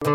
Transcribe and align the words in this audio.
السلام 0.00 0.12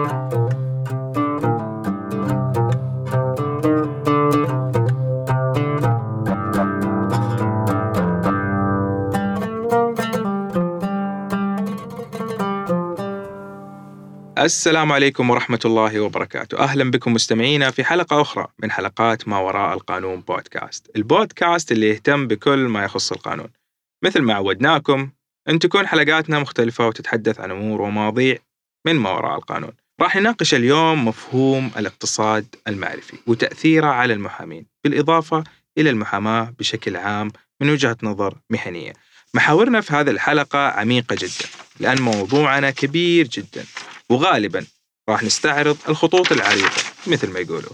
عليكم 14.92 15.30
ورحمة 15.30 15.60
الله 15.66 16.00
وبركاته. 16.00 16.60
أهلا 16.60 16.92
بكم 16.92 17.14
مستمعينا 17.14 17.72
في 17.72 17.84
حلقة 17.84 18.22
أخرى 18.22 18.48
من 18.60 18.72
حلقات 18.72 19.28
ما 19.28 19.38
وراء 19.38 19.74
القانون 19.74 20.22
بودكاست. 20.22 20.92
البودكاست 20.96 21.72
اللي 21.72 21.90
يهتم 21.90 22.28
بكل 22.28 22.60
ما 22.60 22.84
يخص 22.84 23.12
القانون. 23.12 23.50
مثل 24.04 24.22
ما 24.22 24.34
عودناكم 24.34 25.10
أن 25.50 25.60
تكون 25.60 25.88
حلقاتنا 25.88 26.40
مختلفة 26.40 26.88
وتتحدث 26.88 27.40
عن 27.40 27.52
أمور 27.52 27.82
ومواضيع 27.82 28.38
من 28.86 28.96
ما 28.96 29.10
وراء 29.10 29.36
القانون. 29.36 29.72
راح 30.02 30.16
نناقش 30.16 30.54
اليوم 30.54 31.08
مفهوم 31.08 31.72
الاقتصاد 31.78 32.56
المعرفي 32.68 33.18
وتأثيره 33.28 33.88
على 33.88 34.14
المحامين 34.14 34.66
بالإضافة 34.84 35.44
إلى 35.78 35.90
المحاماة 35.90 36.54
بشكل 36.60 36.98
عام 36.98 37.32
من 37.62 37.70
وجهة 37.70 37.98
نظر 38.04 38.38
مهنية. 38.50 38.94
محاورنا 39.34 39.82
في 39.82 39.94
هذه 39.94 40.10
الحلقة 40.10 40.60
عميقة 40.60 41.16
جدا 41.16 41.50
لأن 41.80 42.02
موضوعنا 42.02 42.72
كبير 42.72 43.28
جدا 43.28 43.66
وغالبا 44.10 44.66
راح 45.10 45.24
نستعرض 45.24 45.78
الخطوط 45.90 46.32
العريضة 46.32 46.82
مثل 47.08 47.32
ما 47.32 47.40
يقولوا 47.40 47.72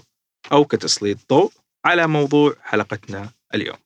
أو 0.52 0.66
كتسليط 0.66 1.18
ضوء 1.30 1.52
على 1.86 2.08
موضوع 2.08 2.56
حلقتنا 2.64 3.30
اليوم. 3.56 3.78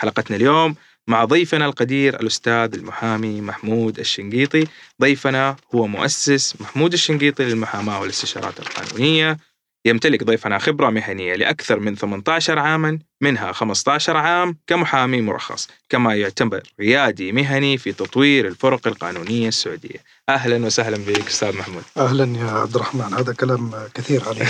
حلقتنا 0.00 0.36
اليوم 0.36 0.74
مع 1.08 1.24
ضيفنا 1.24 1.66
القدير 1.66 2.20
الأستاذ 2.20 2.74
المحامي 2.74 3.40
محمود 3.40 3.98
الشنقيطي. 3.98 4.66
ضيفنا 5.00 5.56
هو 5.74 5.86
مؤسس 5.86 6.60
محمود 6.60 6.92
الشنقيطي 6.92 7.44
للمحاماة 7.44 8.00
والاستشارات 8.00 8.60
القانونية. 8.60 9.38
يمتلك 9.84 10.24
ضيفنا 10.24 10.58
خبرة 10.58 10.90
مهنية 10.90 11.34
لأكثر 11.34 11.80
من 11.80 11.96
18 11.96 12.58
عاما 12.58 12.98
منها 13.20 13.52
15 13.52 14.16
عام 14.16 14.56
كمحامي 14.66 15.20
مرخص 15.20 15.68
كما 15.88 16.14
يعتبر 16.14 16.62
ريادي 16.80 17.32
مهني 17.32 17.78
في 17.78 17.92
تطوير 17.92 18.48
الفرق 18.48 18.86
القانونية 18.86 19.48
السعودية. 19.48 19.98
أهلا 20.28 20.66
وسهلا 20.66 20.96
بك 20.96 21.26
أستاذ 21.26 21.56
محمود. 21.56 21.82
أهلا 21.96 22.38
يا 22.38 22.50
عبد 22.50 22.74
الرحمن. 22.74 23.14
هذا 23.14 23.32
كلام 23.32 23.70
كثير 23.94 24.22
علي 24.28 24.46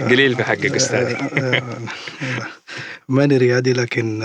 قليل 0.10 0.36
في 0.36 0.44
حقك 0.44 0.74
أستاذي 0.74 1.16
ماني 3.08 3.36
ريادي 3.36 3.72
لكن 3.72 4.22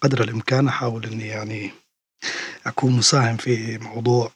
قدر 0.00 0.24
الإمكان 0.24 0.68
أحاول 0.68 1.06
أني 1.06 1.26
يعني 1.26 1.70
أكون 2.66 2.92
مساهم 2.92 3.36
في 3.36 3.78
موضوع 3.78 4.32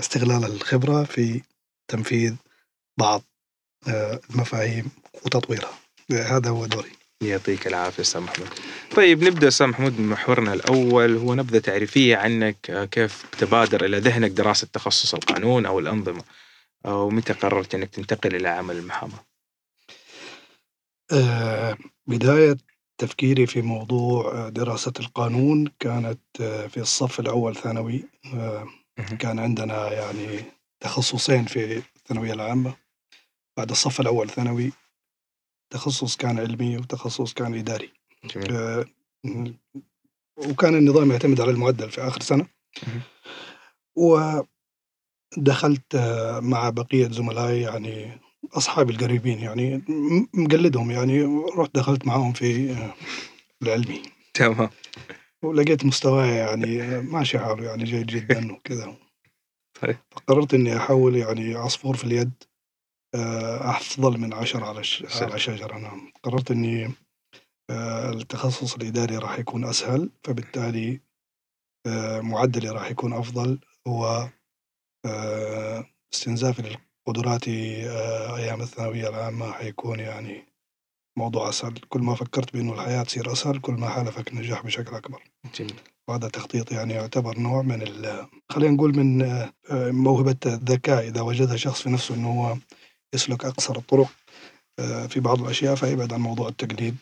استغلال 0.00 0.44
الخبرة 0.44 1.04
في 1.04 1.42
تنفيذ 1.88 2.34
بعض 2.98 3.22
المفاهيم 4.30 4.90
وتطويرها. 5.24 5.78
هذا 6.10 6.50
هو 6.50 6.66
دوري. 6.66 6.92
يعطيك 7.22 7.66
العافية 7.66 8.02
أستاذ 8.02 8.20
محمود. 8.20 8.48
طيب 8.96 9.24
نبدأ 9.24 9.48
أستاذ 9.48 9.66
محمود 9.66 10.00
من 10.00 10.08
محورنا 10.08 10.52
الأول. 10.52 11.16
هو 11.16 11.34
نبذة 11.34 11.58
تعريفية 11.58 12.16
عنك 12.16 12.88
كيف 12.90 13.24
تبادر 13.38 13.84
إلى 13.84 13.98
ذهنك 13.98 14.30
دراسة 14.30 14.66
تخصص 14.72 15.14
القانون 15.14 15.66
أو 15.66 15.78
الأنظمة؟ 15.78 16.24
ومتى 16.84 17.32
قررت 17.32 17.74
أنك 17.74 17.90
تنتقل 17.90 18.34
إلى 18.34 18.48
عمل 18.48 18.76
المحاماة؟ 18.76 19.24
آه 21.12 21.78
بداية 22.06 22.56
تفكيري 22.98 23.46
في 23.46 23.62
موضوع 23.62 24.48
دراسة 24.48 24.92
القانون 25.00 25.66
كانت 25.78 26.20
في 26.68 26.76
الصف 26.76 27.20
الأول 27.20 27.56
ثانوي 27.56 28.04
كان 29.18 29.38
عندنا 29.38 29.92
يعني 29.92 30.44
تخصصين 30.80 31.44
في 31.44 31.82
الثانوية 31.96 32.32
العامة. 32.32 32.76
بعد 33.56 33.70
الصف 33.70 34.00
الأول 34.00 34.30
ثانوي 34.30 34.72
تخصص 35.70 36.16
كان 36.16 36.38
علمي 36.38 36.76
وتخصص 36.76 37.32
كان 37.32 37.54
إداري. 37.54 37.92
جميل. 38.24 38.56
آه 38.56 38.84
وكان 40.36 40.74
النظام 40.74 41.10
يعتمد 41.10 41.40
على 41.40 41.50
المعدل 41.50 41.90
في 41.90 42.00
آخر 42.00 42.20
سنة. 42.20 42.46
ودخلت 45.36 45.96
مع 46.42 46.70
بقية 46.70 47.08
زملائي 47.08 47.60
يعني 47.60 48.20
أصحابي 48.52 48.92
القريبين 48.92 49.38
يعني 49.38 49.82
مقلدهم 50.34 50.90
يعني 50.90 51.24
رحت 51.56 51.74
دخلت 51.74 52.06
معاهم 52.06 52.32
في 52.32 52.76
العلمي. 53.62 54.02
تمام. 54.34 54.70
ولقيت 55.42 55.84
مستواي 55.84 56.28
يعني 56.28 57.00
ماشي 57.00 57.38
حاله 57.38 57.64
يعني 57.64 57.84
جيد 57.84 58.06
جدا 58.06 58.52
وكذا. 58.52 58.96
طيب. 59.80 59.96
فقررت 60.10 60.54
إني 60.54 60.76
أحول 60.76 61.16
يعني 61.16 61.54
عصفور 61.54 61.96
في 61.96 62.04
اليد 62.04 62.32
أفضل 63.60 64.18
من 64.18 64.34
عشرة 64.34 64.64
على 64.64 64.82
على 65.20 65.38
شجرة 65.38 65.78
نعم. 65.78 66.12
قررت 66.22 66.50
إني 66.50 66.90
التخصص 67.70 68.74
الإداري 68.74 69.16
راح 69.16 69.38
يكون 69.38 69.64
أسهل 69.64 70.10
فبالتالي 70.24 71.00
معدلي 72.20 72.68
راح 72.68 72.90
يكون 72.90 73.12
أفضل 73.12 73.58
و 73.88 74.24
استنزافي 76.14 76.78
لقدراتي 77.08 77.90
أيام 78.36 78.60
الثانوية 78.60 79.08
العامة 79.08 79.52
حيكون 79.52 80.00
يعني 80.00 80.44
موضوع 81.18 81.48
أسهل. 81.48 81.74
كل 81.88 82.00
ما 82.00 82.14
فكرت 82.14 82.52
بأنه 82.52 82.74
الحياة 82.74 83.02
تصير 83.02 83.32
أسهل 83.32 83.58
كل 83.60 83.72
ما 83.72 83.88
حالفك 83.88 84.32
النجاح 84.32 84.64
بشكل 84.64 84.96
أكبر. 84.96 85.22
جميل. 85.54 85.74
وهذا 86.08 86.28
تخطيط 86.28 86.72
يعني 86.72 86.94
يعتبر 86.94 87.38
نوع 87.38 87.62
من 87.62 87.84
خلينا 88.48 88.74
نقول 88.74 88.96
من 88.96 89.28
موهبة 89.92 90.36
الذكاء. 90.46 91.08
إذا 91.08 91.20
وجدها 91.20 91.56
شخص 91.56 91.82
في 91.82 91.90
نفسه 91.90 92.14
أنه 92.14 92.28
هو 92.28 92.56
يسلك 93.14 93.44
أقصر 93.44 93.76
الطرق 93.76 94.08
في 95.08 95.20
بعض 95.20 95.42
الأشياء 95.42 95.74
فيبعد 95.74 96.12
عن 96.12 96.20
موضوع 96.20 96.48
التقليد 96.48 96.96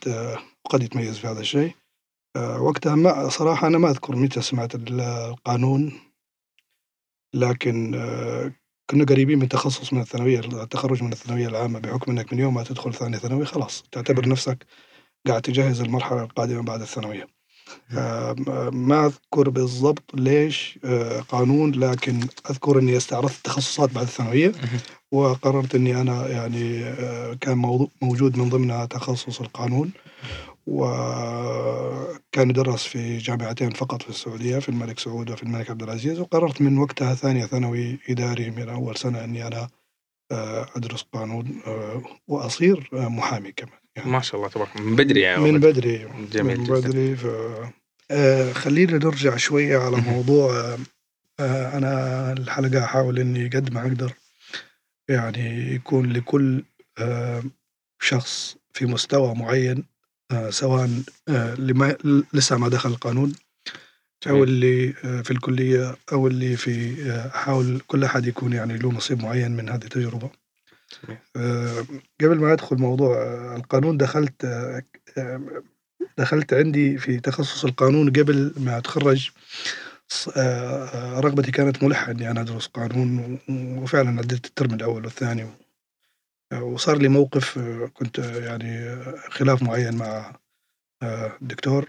وقد 0.64 0.82
يتميز 0.82 1.18
في 1.18 1.26
هذا 1.26 1.40
الشيء. 1.40 1.74
وقتها 2.36 2.94
ما 2.94 3.28
صراحة 3.28 3.66
أنا 3.66 3.78
ما 3.78 3.90
أذكر 3.90 4.16
متى 4.16 4.42
سمعت 4.42 4.74
القانون. 4.74 6.00
لكن 7.34 7.92
كنا 8.92 9.04
قريبين 9.04 9.38
من 9.38 9.48
تخصص 9.48 9.92
من 9.92 10.00
الثانوية 10.00 10.40
التخرج 10.40 11.02
من 11.02 11.12
الثانوية 11.12 11.48
العامة 11.48 11.78
بحكم 11.78 12.10
أنك 12.10 12.32
من 12.32 12.38
يوم 12.38 12.54
ما 12.54 12.62
تدخل 12.62 12.94
ثانية 12.94 13.18
ثانوي 13.18 13.44
خلاص 13.44 13.84
تعتبر 13.92 14.28
نفسك 14.28 14.66
قاعد 15.26 15.42
تجهز 15.42 15.80
المرحلة 15.80 16.22
القادمة 16.22 16.62
بعد 16.62 16.80
الثانوية. 16.80 17.26
ما 18.72 19.06
أذكر 19.06 19.50
بالضبط 19.50 20.02
ليش 20.14 20.78
قانون 21.28 21.70
لكن 21.72 22.20
أذكر 22.50 22.78
أني 22.78 22.96
استعرضت 22.96 23.36
التخصصات 23.36 23.92
بعد 23.92 24.04
الثانوية 24.04 24.52
وقررت 25.12 25.74
أني 25.74 26.00
أنا 26.00 26.28
يعني 26.28 26.94
كان 27.36 27.88
موجود 28.02 28.38
من 28.38 28.48
ضمنها 28.48 28.86
تخصص 28.86 29.40
القانون. 29.40 29.90
وكان 30.66 32.50
يدرس 32.50 32.84
في 32.84 33.18
جامعتين 33.18 33.70
فقط 33.70 34.02
في 34.02 34.08
السعودية 34.08 34.58
في 34.58 34.68
الملك 34.68 34.98
سعود 34.98 35.30
وفي 35.30 35.42
الملك 35.42 35.70
عبد 35.70 35.82
العزيز 35.82 36.20
وقررت 36.20 36.62
من 36.62 36.78
وقتها 36.78 37.14
ثانية 37.14 37.46
ثانوي 37.46 37.98
إداري 38.08 38.50
من 38.50 38.68
أول 38.68 38.96
سنة 38.96 39.24
أني 39.24 39.46
أنا 39.46 39.68
أدرس 40.76 41.02
قانون 41.12 41.62
وأصير 42.28 42.88
محامي 42.92 43.52
كمان 43.52 43.78
يعني. 43.96 44.10
ما 44.10 44.20
شاء 44.20 44.36
الله 44.36 44.48
تبارك 44.48 44.76
من 44.76 44.96
بدري 44.96 45.20
يعني 45.20 45.52
من 45.52 45.60
بدري 45.60 46.08
جميل 46.32 46.58
من 46.60 46.64
بدري. 46.64 47.16
ف... 47.16 47.26
آه 48.10 48.52
خلينا 48.52 48.92
نرجع 48.92 49.36
شوية 49.36 49.78
على 49.78 49.96
موضوع 50.12 50.76
آه 51.40 51.78
أنا 51.78 52.32
الحلقة 52.32 52.84
أحاول 52.84 53.18
إني 53.18 53.48
قد 53.48 53.72
ما 53.72 53.80
أقدر 53.80 54.12
يعني 55.08 55.74
يكون 55.74 56.12
لكل 56.12 56.64
آه 56.98 57.42
شخص 58.00 58.56
في 58.72 58.86
مستوى 58.86 59.34
معين 59.34 59.78
آه 59.78 59.91
سواء 60.50 60.90
آه 61.28 61.54
لما 61.54 61.96
لسه 62.34 62.58
ما 62.58 62.68
دخل 62.68 62.90
القانون 62.90 63.32
أو 64.28 64.44
اللي 64.44 64.92
في 65.24 65.30
الكلية 65.30 65.96
أو 66.12 66.26
اللي 66.26 66.56
في 66.56 67.10
أحاول 67.34 67.80
كل 67.86 68.04
أحد 68.04 68.26
يكون 68.26 68.52
يعني 68.52 68.78
له 68.78 68.92
نصيب 68.92 69.22
معين 69.22 69.50
من 69.50 69.68
هذه 69.68 69.84
التجربة. 69.84 70.30
قبل 72.20 72.40
ما 72.40 72.52
أدخل 72.52 72.76
موضوع 72.76 73.16
القانون 73.56 73.96
دخلت 73.96 74.46
دخلت 76.18 76.54
عندي 76.54 76.98
في 76.98 77.20
تخصص 77.20 77.64
القانون 77.64 78.10
قبل 78.10 78.54
ما 78.56 78.78
أتخرج. 78.78 79.30
رغبتي 80.96 81.50
كانت 81.50 81.84
ملحة 81.84 82.10
إني 82.10 82.30
أنا 82.30 82.40
أدرس 82.40 82.66
قانون 82.66 83.38
وفعلا 83.50 84.18
عديت 84.18 84.46
الترم 84.46 84.74
الأول 84.74 85.04
والثاني 85.04 85.46
وصار 86.52 86.98
لي 86.98 87.08
موقف 87.08 87.58
كنت 87.94 88.18
يعني 88.18 88.96
خلاف 89.30 89.62
معين 89.62 89.96
مع 89.96 90.36
الدكتور 91.42 91.88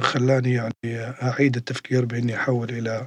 خلاني 0.00 0.52
يعني 0.52 1.00
أعيد 1.22 1.56
التفكير 1.56 2.04
بإني 2.04 2.36
أحول 2.36 2.70
إلى 2.70 3.06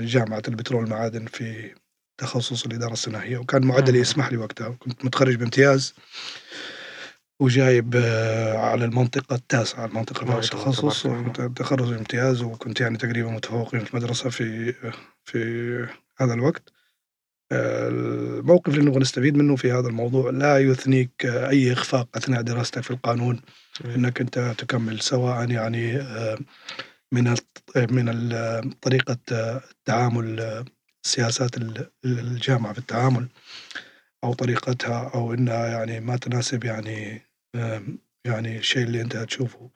جامعة 0.00 0.42
البترول 0.48 0.82
والمعادن 0.82 1.26
في 1.26 1.74
تخصص 2.18 2.66
الإدارة 2.66 2.92
الصناعية. 2.92 3.38
وكان 3.38 3.66
معدلي 3.66 3.98
يسمح 3.98 4.32
لي 4.32 4.36
وقتها. 4.36 4.68
كنت 4.68 5.04
متخرج 5.04 5.34
بامتياز 5.34 5.94
وجايب 7.40 7.96
آه، 7.96 8.56
على 8.56 8.84
المنطقة 8.84 9.36
التاسعة 9.36 9.84
المنطقة 9.84 10.22
الله، 10.22 10.38
التخصص. 10.38 11.02
تخرج 11.56 11.92
امتياز 11.92 12.42
وكنت 12.42 12.80
يعني 12.80 12.98
تقريبا 12.98 13.30
متفوقين 13.30 13.84
في 13.84 13.94
المدرسة 13.94 14.30
في 14.30 14.74
في 15.24 15.38
هذا 16.18 16.34
الوقت. 16.34 16.62
آه، 16.68 16.81
الموقف 17.52 18.74
اللي 18.74 18.84
نبغى 18.84 19.00
نستفيد 19.00 19.36
منه 19.36 19.56
في 19.56 19.72
هذا 19.72 19.88
الموضوع 19.88 20.30
لا 20.30 20.58
يثنيك 20.58 21.26
أي 21.26 21.72
إخفاق 21.72 22.08
أثناء 22.16 22.42
دراستك 22.42 22.82
في 22.82 22.90
القانون. 22.90 23.40
إنك 23.84 24.20
أنت 24.20 24.54
تكمل 24.58 25.00
سواء 25.00 25.50
يعني 25.50 25.98
من 27.12 27.34
من 27.76 28.70
طريقة 28.80 29.18
التعامل 29.30 30.64
سياسات 31.02 31.56
ال- 31.56 31.90
الجامعة 32.04 32.72
في 32.72 32.78
التعامل 32.78 33.28
أو 34.24 34.34
طريقتها 34.34 35.10
أو 35.14 35.34
انها 35.34 35.66
يعني 35.66 36.00
ما 36.00 36.16
تناسب 36.16 36.64
يعني 36.64 37.22
يعني 38.24 38.58
الشيء 38.58 38.82
اللي 38.82 39.00
أنت 39.00 39.16
تشوفه 39.16 39.70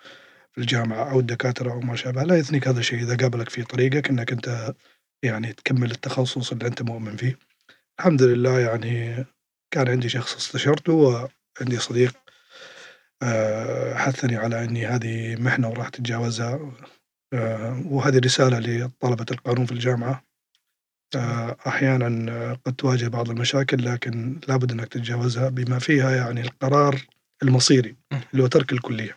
في 0.53 0.59
الجامعة 0.61 1.11
أو 1.11 1.21
الدكاترة 1.21 1.73
أو 1.73 1.81
ما 1.81 1.97
شابه. 1.97 2.23
لا 2.23 2.37
يثنيك 2.37 2.69
هذا 2.69 2.81
الشيء 2.81 2.99
إذا 3.03 3.17
قابلك 3.17 3.49
في 3.49 3.63
طريقك 3.63 4.09
إنك 4.11 4.33
أنت 4.33 4.75
يعني 5.23 5.53
تكمل 5.53 5.91
التخصص 5.91 6.53
اللي 6.53 6.67
أنت 6.67 6.83
مؤمن 6.83 7.17
فيه. 7.17 7.39
الحمد 7.99 8.23
لله 8.23 8.61
يعني 8.61 9.27
كان 9.71 9.89
عندي 9.89 10.09
شخص 10.09 10.37
استشرته 10.37 10.93
وعندي 10.93 11.79
صديق 11.79 12.17
آه، 13.23 13.95
حثني 13.95 14.37
على 14.37 14.65
إني 14.65 14.87
هذه 14.87 15.37
محنة 15.37 15.69
وراح 15.69 15.89
تتجاوزها 15.89 16.73
آه، 17.33 17.83
وهذه 17.87 18.19
رسالة 18.19 18.59
لطلبة 18.59 19.27
القانون 19.31 19.67
في 19.67 19.73
الجامعة 19.73 20.25
آه، 21.17 21.57
أحيانا 21.67 22.33
آه، 22.33 22.59
قد 22.67 22.75
تواجه 22.75 23.09
بعض 23.09 23.31
المشاكل 23.31 23.85
لكن 23.85 24.41
لابد 24.49 24.73
إنك 24.73 24.89
تتجاوزها 24.89 25.49
بما 25.49 25.79
فيها 25.79 26.17
يعني 26.17 26.41
القرار 26.41 27.01
المصيري 27.43 27.97
اللي 28.33 28.43
هو 28.43 28.47
ترك 28.47 28.73
الكلية. 28.73 29.17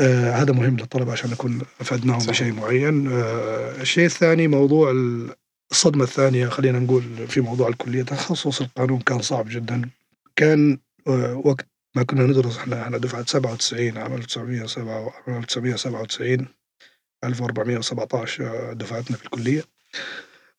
آه، 0.00 0.30
هذا 0.30 0.52
مهم 0.52 0.76
للطلبة 0.76 1.12
عشان 1.12 1.30
نكون 1.30 1.62
أفدناهم 1.80 2.18
صحيح. 2.18 2.30
بشيء 2.30 2.52
معين. 2.52 3.12
آه، 3.12 3.80
الشيء 3.80 4.06
الثاني 4.06 4.48
موضوع 4.48 4.92
الصدمة 5.70 6.04
الثانية 6.04 6.48
خلينا 6.48 6.78
نقول 6.78 7.02
في 7.28 7.40
موضوع 7.40 7.68
الكلية 7.68 8.02
تخصص 8.02 8.60
القانون 8.60 8.98
كان 8.98 9.22
صعب 9.22 9.48
جدا. 9.48 9.90
كان 10.36 10.78
آه، 11.06 11.42
وقت 11.44 11.66
ما 11.96 12.02
كنا 12.02 12.22
ندرس 12.26 12.56
إحنا 12.58 12.82
إحنا 12.82 12.98
دفعة 12.98 13.24
97 13.26 13.98
عام 13.98 14.14
1997 14.14 15.08
1997 15.28 16.46
1417 17.24 18.46
آه، 18.46 18.72
دفعتنا 18.72 19.16
في 19.16 19.24
الكلية 19.24 19.64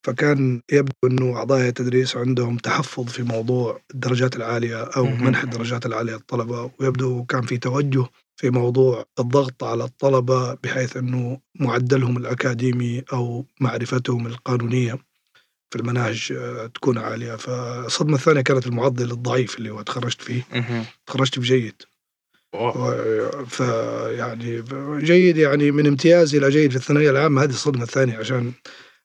فكان 0.03 0.61
يبدو 0.71 0.93
إنه 1.03 1.37
أعضاء 1.37 1.67
التدريس 1.67 2.17
عندهم 2.17 2.57
تحفظ 2.57 3.05
في 3.07 3.23
موضوع 3.23 3.81
الدرجات 3.93 4.35
العالية 4.35 4.83
أو. 4.83 5.05
منح 5.05 5.43
الدرجات 5.43 5.85
العالية 5.85 6.13
للطلبة 6.13 6.71
ويبدو 6.79 7.25
كان 7.25 7.41
في 7.41 7.57
توجه 7.57 8.05
في 8.39 8.49
موضوع 8.49 9.05
الضغط 9.19 9.63
على 9.63 9.83
الطلبة 9.83 10.53
بحيث 10.53 10.97
إنه 10.97 11.39
معدلهم 11.55 12.17
الأكاديمي 12.17 13.03
أو 13.13 13.45
معرفتهم 13.59 14.27
القانونية 14.27 14.93
في 15.71 15.79
المناهج 15.79 16.33
آه، 16.37 16.67
تكون 16.67 16.97
عالية 16.97 17.35
فالصدمه 17.35 18.15
الثانية 18.15 18.41
كانت 18.41 18.67
المعدل 18.67 19.11
الضعيف 19.11 19.57
اللي 19.57 19.69
هو 19.69 19.81
تخرجت 19.81 20.21
فيه. 20.21 20.47
تخرجت 21.05 21.39
بجيد. 21.39 21.73
فيعني 23.47 24.63
جيد 24.99 25.37
يعني 25.37 25.71
من 25.71 25.87
امتياز 25.87 26.35
إلى 26.35 26.49
جيد 26.49 26.71
في 26.71 26.77
الثانوية 26.77 27.09
العامة 27.09 27.43
هذه 27.43 27.49
الصدمة 27.49 27.83
الثانية 27.83 28.17
عشان 28.17 28.51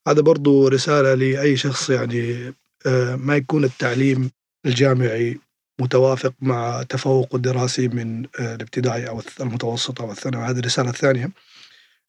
هذا 0.09 0.21
برضو 0.21 0.69
رسالة 0.69 1.15
لأي 1.15 1.57
شخص 1.57 1.91
يعني 1.91 2.55
آه، 2.87 3.17
ما 3.17 3.37
يكون 3.37 3.65
التعليم 3.65 4.31
الجامعي 4.67 5.39
متوافق 5.81 6.35
مع 6.41 6.83
تفوقه 6.83 7.37
الدراسي 7.37 7.89
من 7.89 8.27
آه، 8.41 8.55
الابتدائي 8.55 9.09
أو 9.09 9.23
المتوسط 9.41 10.01
أو 10.01 10.13
الثانوي 10.13 10.45
هذه 10.45 10.59
الرسالة 10.59 10.91
الثانية 10.91 11.31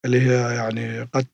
اللي 0.05 0.21
هي 0.21 0.55
يعني 0.55 1.01
قد 1.01 1.25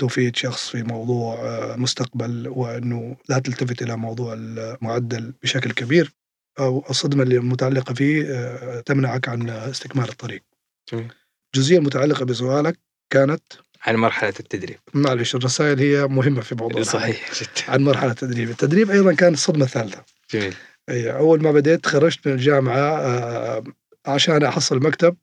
تفيد 0.00 0.36
شخص 0.36 0.68
في 0.68 0.82
موضوع 0.82 1.34
آه، 1.34 1.76
مستقبل 1.76 2.48
وأنه 2.48 3.16
لا 3.28 3.38
تلتفت 3.38 3.82
إلى 3.82 3.96
موضوع 3.96 4.34
المعدل 4.34 5.32
بشكل 5.42 5.72
كبير 5.72 6.12
أو 6.58 6.84
الصدمة 6.90 7.22
اللي 7.22 7.38
متعلقة 7.38 7.94
فيه 7.94 8.24
آه، 8.28 8.80
تمنعك 8.80 9.28
عن 9.28 9.50
استكمال 9.50 10.08
الطريق. 10.08 10.42
جميل. 10.92 11.12
الجزئيه 11.54 11.78
المتعلقه 11.78 12.24
بسؤالك 12.24 12.78
كانت 13.10 13.42
عن 13.82 13.96
مرحلة 13.96 14.34
التدريب 14.40 14.78
معلش 14.94 15.34
الرسائل 15.34 15.78
هي 15.78 16.06
مهمة 16.06 16.40
في 16.40 16.54
موضوع. 16.54 16.82
صحيح 16.82 17.32
جدا 17.40 17.72
عن 17.72 17.84
مرحلة 17.84 18.10
التدريب، 18.10 18.50
التدريب 18.50 18.90
أيضا 18.90 19.14
كان 19.14 19.32
الصدمة 19.32 19.64
الثالثة. 19.64 20.04
جميل 20.30 20.54
أول 20.90 21.42
ما 21.42 21.52
بديت 21.52 21.86
خرجت 21.86 22.26
من 22.28 22.32
الجامعة 22.34 22.78
آه، 22.78 23.64
عشان 24.06 24.42
أحصل 24.44 24.80
مكتب 24.82 25.16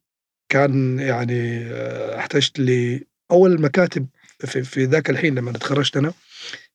كان 0.50 1.00
يعني 1.00 1.66
آه، 1.66 2.18
احتجت 2.18 2.60
لي 2.60 3.06
أول 3.32 3.52
المكاتب 3.52 4.08
في, 4.40 4.64
في 4.64 4.86
ذاك 4.86 5.10
الحين 5.10 5.36
لما 5.36 5.52
تخرجت 5.52 5.98
أنا 5.98 6.14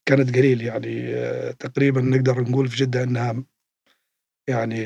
كانت 0.06 0.36
قليل 0.36 0.62
يعني 0.62 1.14
آه، 1.14 1.50
تقريبا 1.50 2.00
نقدر 2.00 2.40
نقول 2.40 2.68
في 2.68 2.76
جدة 2.76 3.02
إنها 3.02 3.42
يعني 4.48 4.84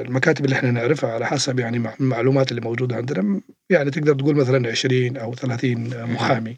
المكاتب 0.00 0.44
اللي 0.44 0.56
إحنا 0.56 0.70
نعرفها 0.70 1.10
على 1.12 1.26
حسب 1.26 1.58
يعني 1.58 1.78
مع- 1.78 1.94
المعلومات 2.00 2.50
اللي 2.50 2.60
موجودة 2.62 2.96
عندنا 2.96 3.40
يعني 3.70 3.90
تقدر 3.90 4.14
تقول 4.14 4.34
مثلا 4.36 4.68
20 4.70 5.16
أو 5.16 5.34
30 5.34 6.04
محامي 6.12 6.56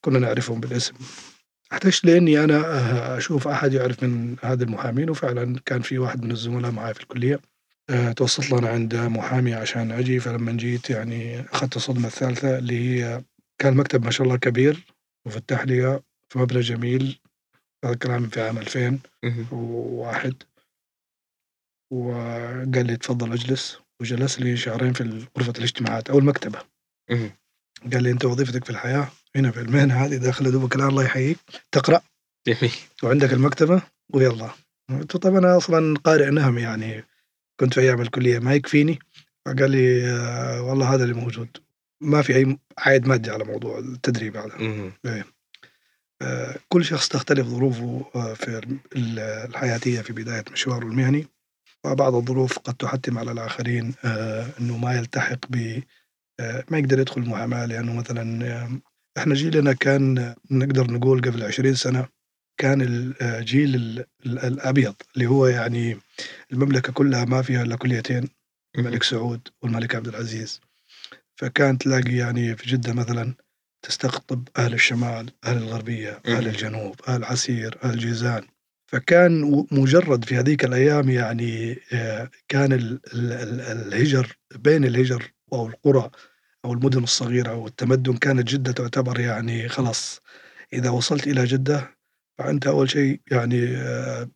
كنا 0.00 0.18
نعرفهم 0.18 0.60
بالاسم. 0.60 0.94
احتجت 1.74 2.04
لأني 2.04 2.44
أنا 2.44 2.56
آه، 2.56 3.18
أشوف 3.18 3.48
أحد 3.48 3.72
يعرف 3.72 4.02
من 4.02 4.36
هذه 4.42 4.62
المحامين 4.62 5.10
وفعلا 5.10 5.60
كان 5.66 5.82
في 5.82 5.98
واحد 5.98 6.24
من 6.24 6.30
الزملاء 6.30 6.70
معي 6.70 6.94
في 6.94 7.00
الكلية. 7.00 7.40
آه، 7.90 8.12
توسط 8.12 8.52
لنا 8.52 8.68
عند 8.68 8.96
محامي 8.96 9.54
عشان 9.54 9.92
أجي 9.92 10.20
فلما 10.20 10.52
جيت 10.52 10.90
يعني 10.90 11.40
أخذت 11.40 11.76
الصدمة 11.76 12.06
الثالثة 12.06 12.58
اللي 12.58 12.78
هي 12.88 13.24
كان 13.58 13.72
المكتب 13.72 14.04
ما 14.04 14.10
شاء 14.10 14.26
الله 14.26 14.36
كبير 14.36 14.86
وفتح 15.26 15.64
لي 15.64 16.00
في 16.28 16.38
مبنى 16.38 16.60
جميل. 16.60 17.20
هذا 17.84 17.92
الكلام 17.92 18.28
في 18.28 18.40
عام 18.40 18.58
2001 18.58 20.42
وقال 21.92 22.86
لي 22.86 22.96
تفضل 22.96 23.32
أجلس. 23.32 23.78
وجلس 24.00 24.40
لي 24.40 24.56
شهرين 24.56 24.92
في 24.92 25.26
غرفة 25.38 25.52
الاجتماعات 25.58 26.10
أو 26.10 26.18
المكتبة. 26.18 26.58
قال 27.92 28.02
لي 28.02 28.10
أنت 28.10 28.24
وظيفتك 28.24 28.64
في 28.64 28.70
الحياة 28.70 29.08
هنا 29.36 29.50
في 29.50 29.60
المهنه 29.60 29.94
هذه 30.04 30.16
داخل 30.16 30.50
دوبك 30.52 30.76
الآن 30.76 30.88
الله 30.88 31.04
يحييك. 31.04 31.38
تقرأ. 31.72 32.00
جميل. 32.48 32.72
وعندك 33.02 33.32
المكتبة 33.32 33.82
ويلا. 34.14 34.50
طيب 35.22 35.34
أنا 35.36 35.56
أصلا 35.56 35.98
قارئ 35.98 36.30
نهم 36.30 36.58
يعني. 36.58 37.04
كنت 37.60 37.74
في 37.74 37.80
أيام 37.80 38.00
الكلية 38.00 38.38
ما 38.38 38.54
يكفيني. 38.54 38.98
فقال 39.46 39.70
لي 39.70 40.10
آه، 40.10 40.62
والله 40.62 40.94
هذا 40.94 41.02
اللي 41.04 41.14
موجود. 41.14 41.48
ما 42.00 42.22
في 42.22 42.36
أي 42.36 42.58
عائد 42.78 43.06
مادي 43.08 43.30
على 43.30 43.44
موضوع 43.44 43.78
التدريب 43.78 44.36
هذا. 44.36 44.56
مهم. 44.58 44.92
آه، 46.22 46.56
كل 46.68 46.84
شخص 46.84 47.08
تختلف 47.08 47.46
ظروفه 47.46 48.10
آه، 48.14 48.34
في 48.34 48.58
ال- 48.96 49.18
الحياتية 49.18 50.00
في 50.00 50.12
بداية 50.12 50.44
مشواره 50.52 50.84
المهني. 50.84 51.26
وبعض 51.84 52.14
الظروف 52.14 52.58
قد 52.58 52.74
تحتم 52.74 53.18
على 53.18 53.32
الآخرين 53.32 53.94
آه، 54.04 54.46
إنه 54.60 54.76
ما 54.76 54.94
يلتحق 54.98 55.38
ب 55.50 55.82
ما 56.70 56.78
يقدر 56.78 56.98
يدخل 57.00 57.20
المحاماه 57.20 57.66
لأنه 57.66 57.92
مثلا 57.94 58.80
إحنا 59.18 59.34
جيلنا 59.34 59.72
كان 59.72 60.34
نقدر 60.50 60.90
نقول 60.90 61.20
قبل 61.20 61.42
20 61.42 61.74
سنة 61.74 62.08
كان 62.58 62.82
الجيل 63.20 63.74
ال- 63.74 64.04
ال- 64.26 64.38
الأبيض 64.38 64.94
اللي 65.14 65.26
هو 65.26 65.46
يعني 65.46 65.98
المملكة 66.52 66.92
كلها 66.92 67.24
ما 67.24 67.42
فيها 67.42 67.62
إلا 67.62 67.76
كليتين 67.76 68.28
الملك 68.78 69.02
سعود 69.02 69.48
والملك 69.62 69.94
عبد 69.94 70.08
العزيز. 70.08 70.60
فكان 71.36 71.78
تلاقي 71.78 72.16
يعني 72.16 72.56
في 72.56 72.70
جدة 72.70 72.92
مثلا 72.92 73.34
تستقطب 73.82 74.48
أهل 74.56 74.74
الشمال، 74.74 75.30
أهل 75.44 75.56
الغربية، 75.56 76.20
أهل. 76.26 76.48
الجنوب، 76.48 77.00
أهل 77.08 77.24
عسير، 77.24 77.78
أهل 77.84 77.98
جيزان. 77.98 78.42
فكان 78.86 79.64
مجرد 79.72 80.24
في 80.24 80.36
هذيك 80.36 80.64
الأيام 80.64 81.10
يعني 81.10 81.78
آه، 81.92 82.30
كان 82.48 82.72
ال- 82.72 83.00
ال- 83.14 83.32
ال- 83.32 83.60
الهجر 83.60 84.36
بين 84.54 84.84
الهجر 84.84 85.32
أو 85.52 85.66
القرى 85.66 86.10
أو 86.64 86.72
المدن 86.72 87.02
الصغيرة 87.02 87.54
والتمدن 87.54 88.16
كانت 88.16 88.48
جدة 88.48 88.72
تعتبر 88.72 89.20
يعني 89.20 89.68
خلاص. 89.68 90.20
إذا 90.72 90.90
وصلت 90.90 91.26
إلى 91.26 91.44
جدة 91.44 91.96
فأنت 92.38 92.66
أول 92.66 92.90
شيء 92.90 93.20
يعني 93.30 93.76
آه، 93.76 94.28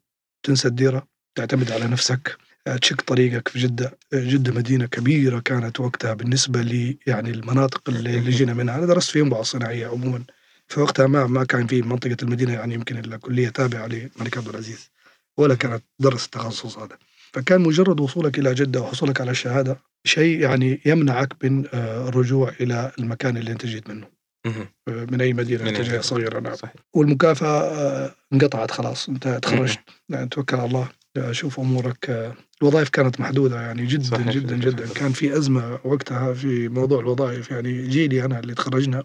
تنسى 0.43 0.69
الديرة 0.69 1.07
تعتمد 1.35 1.73
على 1.73 1.87
نفسك 1.87 2.37
آه، 2.67 2.77
تشق 2.77 3.01
طريقك 3.03 3.49
في 3.49 3.59
جدة. 3.59 3.99
آه، 4.13 4.25
جدة 4.31 4.53
مدينة 4.53 4.87
كبيرة 4.87 5.41
كانت 5.41 5.81
وقتها 5.81 6.15
بالنسبة 6.15 6.63
لي 6.63 6.99
يعني 7.07 7.31
المناطق 7.31 7.89
اللي 7.89 8.19
اللي 8.19 8.31
جينا 8.31 8.55
منها. 8.55 8.79
أنا 8.79 8.87
درست 8.87 9.11
في 9.11 9.23
منبع 9.23 9.41
الصناعيه 9.41 9.87
عموما. 9.87 10.25
في 10.69 10.81
وقتها 10.81 11.07
ما 11.07 11.27
ما 11.27 11.45
كان 11.45 11.67
في 11.67 11.83
منطقة 11.83 12.17
المدينة 12.23 12.53
يعني 12.53 12.75
يمكن 12.75 12.97
إلا 12.99 13.17
كلية 13.17 13.49
تابعة 13.49 13.87
للملك 13.87 14.39
عبد 14.39 14.49
العزيز 14.49 14.91
ولا 15.37 15.55
كانت 15.55 15.85
درس 15.99 16.25
التخصص 16.25 16.79
هذا. 16.79 16.99
فكان 17.33 17.61
مجرد 17.61 18.01
وصولك 18.01 18.39
إلى 18.39 18.55
جدة 18.55 18.81
وحصولك 18.81 19.21
على 19.21 19.31
الشهادة 19.31 19.79
شيء 20.05 20.41
يعني 20.41 20.81
يمنعك 20.87 21.45
من 21.45 21.65
آه، 21.75 22.09
الرجوع 22.09 22.53
إلى 22.61 22.93
المكان 22.99 23.37
اللي 23.37 23.53
أنت 23.53 23.67
جيت 23.67 23.91
منه. 23.91 24.07
آه، 24.47 24.69
من 24.89 25.21
أي 25.21 25.33
مدينة 25.33 25.63
من 25.63 25.69
انت 25.69 25.77
أي 25.81 25.83
جاي. 25.83 26.03
صغيره 26.03 26.41
نعم. 26.41 26.55
صحيح. 26.55 26.75
والمكافأة 26.95 27.61
آه، 27.61 28.15
انقطعت 28.33 28.71
خلاص. 28.71 29.09
أنت 29.09 29.29
تخرجت. 29.29 29.79
يعني 30.09 30.29
توكل 30.29 30.57
على 30.57 30.67
الله. 30.69 30.89
شوف 31.31 31.61
أمورك 31.61 32.11
آه، 32.11 32.35
الوظائف 32.63 32.89
كانت 32.89 33.21
محدودة 33.21 33.61
يعني 33.61 33.87
جدا 33.87 34.05
صحيح. 34.05 34.29
جدا 34.29 34.57
جدا 34.57 34.89
كان 34.95 35.13
في 35.13 35.39
أزمة 35.39 35.79
وقتها 35.85 36.35
في 36.35 36.69
موضوع 36.69 37.01
الوظائف. 37.01 37.51
يعني 37.51 37.89
جيلي 37.89 38.25
أنا 38.25 38.39
اللي 38.39 38.55
تخرجنا 38.55 39.05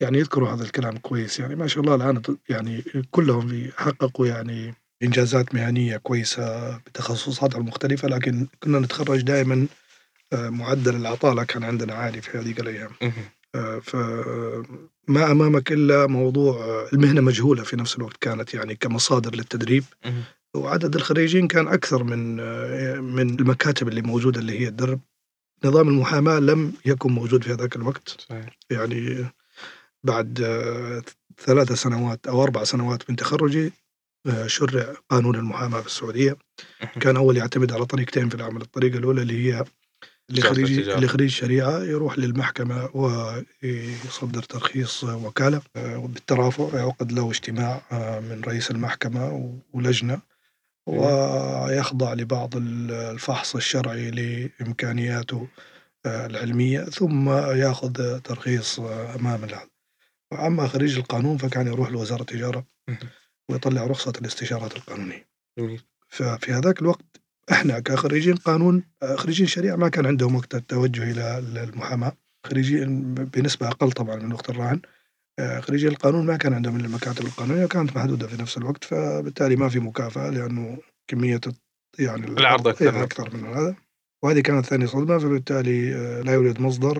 يعني 0.00 0.18
يذكروا 0.18 0.48
هذا 0.48 0.62
الكلام 0.62 0.96
كويس. 0.96 1.40
يعني 1.40 1.56
ما 1.56 1.66
شاء 1.66 1.84
الله 1.84 1.94
الآن 1.94 2.22
يعني 2.48 2.84
كلهم 3.10 3.70
حققوا 3.76 4.26
يعني 4.26 4.74
إنجازات 5.02 5.54
مهنية 5.54 5.96
كويسة 5.96 6.76
بتخصصات 6.76 7.56
المختلفة 7.56 8.08
لكن 8.08 8.46
كنا 8.62 8.78
نتخرج 8.78 9.20
دائما 9.20 9.66
آه، 10.32 10.48
معدل 10.48 10.96
العطالة 10.96 11.44
كان 11.44 11.64
عندنا 11.64 11.94
عالي 11.94 12.20
في 12.20 12.38
هذه 12.38 12.54
الأيام. 12.60 12.90
آه، 13.54 13.78
فما 13.78 15.30
أمامك 15.30 15.72
إلا 15.72 16.06
موضوع 16.06 16.56
آه، 16.56 16.88
المهنة 16.92 17.20
مجهولة 17.20 17.62
في 17.62 17.76
نفس 17.76 17.96
الوقت 17.96 18.16
كانت 18.20 18.54
يعني 18.54 18.74
كمصادر 18.74 19.34
للتدريب. 19.34 19.84
وعدد 20.54 20.94
الخريجين 20.94 21.48
كان 21.48 21.68
أكثر 21.68 22.04
من 22.04 22.36
من 23.02 23.40
المكاتب 23.40 23.88
اللي 23.88 24.02
موجودة 24.02 24.40
اللي 24.40 24.60
هي 24.60 24.68
الدرب. 24.68 25.00
نظام 25.64 25.88
المحاماة 25.88 26.38
لم 26.38 26.72
يكن 26.86 27.12
موجود 27.12 27.44
في 27.44 27.52
هذاك 27.52 27.76
الوقت. 27.76 28.08
صحيح. 28.28 28.58
يعني 28.70 29.26
بعد 30.04 30.38
ثلاثة 31.38 31.74
سنوات 31.74 32.26
أو 32.26 32.42
أربع 32.42 32.64
سنوات 32.64 33.10
من 33.10 33.16
تخرجي 33.16 33.72
شرع 34.46 34.94
قانون 35.10 35.34
المحاماة 35.36 35.80
في 35.80 35.86
السعودية. 35.86 36.36
كان 37.00 37.16
أول 37.16 37.36
يعتمد 37.36 37.72
على 37.72 37.86
طريقتين 37.86 38.28
في 38.28 38.34
العمل 38.34 38.62
الطريقة 38.62 38.98
الأولى 38.98 39.22
اللي 39.22 39.46
هي 39.54 39.64
اللي 40.30 40.40
خريج 40.42 40.88
اللي 40.88 41.08
خريج 41.08 41.30
شريعة 41.30 41.78
يروح 41.78 42.18
للمحكمة 42.18 42.90
ويصدر 42.94 44.42
ترخيص 44.42 45.04
وكالة 45.04 45.62
بالترافع 45.74 46.78
يعقد 46.78 47.12
له 47.12 47.30
اجتماع 47.30 47.82
من 48.20 48.40
رئيس 48.46 48.70
المحكمة 48.70 49.54
ولجنة 49.72 50.20
ويخضع 50.86 52.12
لبعض 52.14 52.56
الفحص 52.56 53.56
الشرعي 53.56 54.10
لإمكانياته 54.10 55.48
العلمية 56.06 56.80
ثم 56.84 57.28
ياخذ 57.30 58.18
ترخيص 58.18 58.80
أمام 58.80 59.44
الهذا 59.44 59.68
أما 60.32 60.68
خريج 60.68 60.98
القانون 60.98 61.36
فكان 61.36 61.66
يروح 61.66 61.90
لوزارة 61.90 62.20
التجارة. 62.20 62.64
ويطلع 63.50 63.86
رخصة 63.86 64.12
الاستشارات 64.20 64.76
القانونية. 64.76 65.28
ففي 66.08 66.52
هذاك 66.52 66.82
الوقت 66.82 67.20
إحنا 67.52 67.80
كخريجين 67.80 68.34
قانون 68.36 68.82
خريجين 69.14 69.46
شريعة 69.46 69.76
ما 69.76 69.88
كان 69.88 70.06
عندهم 70.06 70.34
وقت 70.36 70.54
التوجه 70.54 71.10
إلى 71.10 71.38
المحاماة. 71.38 72.12
خريجين 72.46 73.14
بنسبة 73.14 73.68
أقل 73.68 73.92
طبعا 73.92 74.16
من 74.16 74.32
وقت 74.32 74.50
الراهن. 74.50 74.80
خريجي 75.60 75.88
القانون 75.88 76.26
ما 76.26 76.36
كان 76.36 76.54
عندهم 76.54 76.76
المكاتب 76.76 77.26
القانونية 77.26 77.66
كانت 77.66 77.96
محدودة 77.96 78.26
في 78.26 78.42
نفس 78.42 78.58
الوقت 78.58 78.84
فبالتالي 78.84 79.56
ما 79.56 79.68
في 79.68 79.80
مكافأة 79.80 80.30
لأنه 80.30 80.78
كمية 81.08 81.40
يعني 81.98 82.26
العرض 82.26 82.68
أكثر, 82.68 82.84
يعني 82.84 83.02
أكثر 83.02 83.36
من 83.36 83.44
هذا. 83.44 83.76
وهذه 84.22 84.40
كانت 84.40 84.66
ثاني 84.66 84.86
صدمة 84.86 85.18
فبالتالي 85.18 85.90
لا 86.22 86.32
يوجد 86.32 86.60
مصدر. 86.60 86.98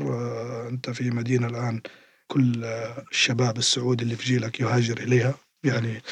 أنت 0.68 0.90
في 0.90 1.10
مدينة 1.10 1.46
الآن 1.46 1.80
كل 2.26 2.64
الشباب 3.12 3.58
السعودي 3.58 4.04
اللي 4.04 4.16
في 4.16 4.24
جيلك 4.24 4.60
يهاجر 4.60 4.98
إليها. 4.98 5.34
يعني 5.64 6.02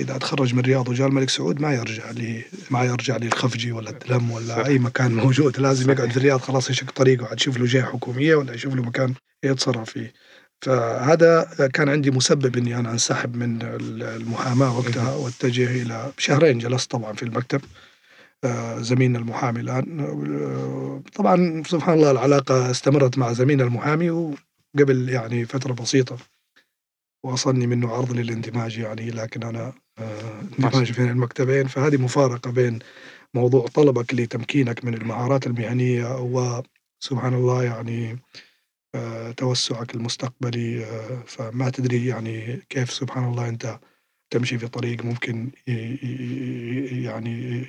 إذا 0.00 0.18
تخرج 0.18 0.54
من 0.54 0.60
الرياض 0.60 0.88
وجاء 0.88 1.08
الملك 1.08 1.30
سعود 1.30 1.60
ما 1.60 1.74
يرجع 1.74 2.10
لي 2.10 2.44
ما 2.70 2.84
يرجع 2.84 3.16
لي 3.16 3.26
الخفجي 3.26 3.72
ولا 3.72 3.90
الدلم 3.90 4.30
ولا 4.30 4.66
أي 4.66 4.78
مكان 4.78 5.14
موجود. 5.14 5.60
لازم 5.60 5.90
يقعد 5.90 6.10
في 6.10 6.16
الرياض 6.16 6.40
خلاص 6.40 6.70
يشق 6.70 6.90
طريقه 6.90 7.26
عاد 7.26 7.40
يشوف 7.40 7.58
له 7.58 7.66
جهة 7.66 7.82
حكومية 7.92 8.34
ولا 8.34 8.54
يشوف 8.54 8.74
له 8.74 8.82
مكان 8.82 9.14
يتصرف 9.44 9.90
فيه. 9.90 10.12
فهذا 10.62 11.48
كان 11.74 11.88
عندي 11.88 12.10
مسبب 12.10 12.56
إني 12.56 12.76
أنا 12.78 12.90
أنسحب 12.90 13.36
من 13.36 13.62
المحاماة 14.02 14.78
وقتها 14.78 15.14
واتجه 15.14 15.82
إلى 15.82 16.12
شهرين 16.18 16.58
جلست 16.58 16.90
طبعا 16.90 17.12
في 17.12 17.22
المكتب. 17.22 17.60
آه، 18.44 18.80
زميلنا 18.80 19.18
المحامي 19.18 19.60
الآن. 19.60 20.00
آه، 20.00 21.02
طبعا 21.14 21.62
سبحان 21.66 21.94
الله 21.94 22.10
العلاقة 22.10 22.70
استمرت 22.70 23.18
مع 23.18 23.32
زميلنا 23.32 23.64
المحامي 23.64 24.10
وقبل 24.10 25.08
يعني 25.08 25.44
فترة 25.44 25.72
بسيطة. 25.72 26.16
وصلني 27.24 27.66
منه 27.66 27.92
عرض 27.92 28.12
للإندماج 28.12 28.78
يعني 28.78 29.10
لكن 29.10 29.42
أنا 29.42 29.72
آه، 29.98 30.40
إندماج 30.40 30.92
بين 30.92 31.10
المكتبين. 31.10 31.66
فهذه 31.66 31.96
مفارقة 31.96 32.50
بين 32.50 32.78
موضوع 33.34 33.66
طلبك 33.66 34.14
لتمكينك 34.14 34.84
من 34.84 34.94
المهارات 34.94 35.46
المهنية 35.46 36.20
وسبحان 36.20 37.34
الله 37.34 37.64
يعني 37.64 38.18
آه، 38.94 39.30
توسعك 39.32 39.94
المستقبلي 39.94 40.84
آه، 40.84 41.22
فما 41.26 41.70
تدري 41.70 42.06
يعني 42.06 42.62
كيف 42.68 42.92
سبحان 42.92 43.24
الله 43.24 43.48
أنت 43.48 43.80
تمشي 44.30 44.58
في 44.58 44.68
طريق 44.68 45.04
ممكن 45.04 45.50
يعني 47.04 47.64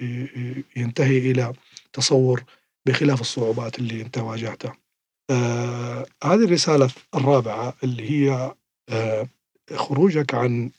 ينتهي 0.75 1.17
إلى 1.17 1.53
تصور 1.93 2.43
بخلاف 2.86 3.22
الصعوبات 3.22 3.79
اللي 3.79 4.01
أنت 4.01 4.17
واجهتها. 4.17 4.74
هذه 6.24 6.43
الرسالة 6.43 6.89
الرابعة 7.15 7.74
اللي 7.84 8.12
هي 8.12 8.53
خروجك 9.75 10.34
عن 10.36 10.72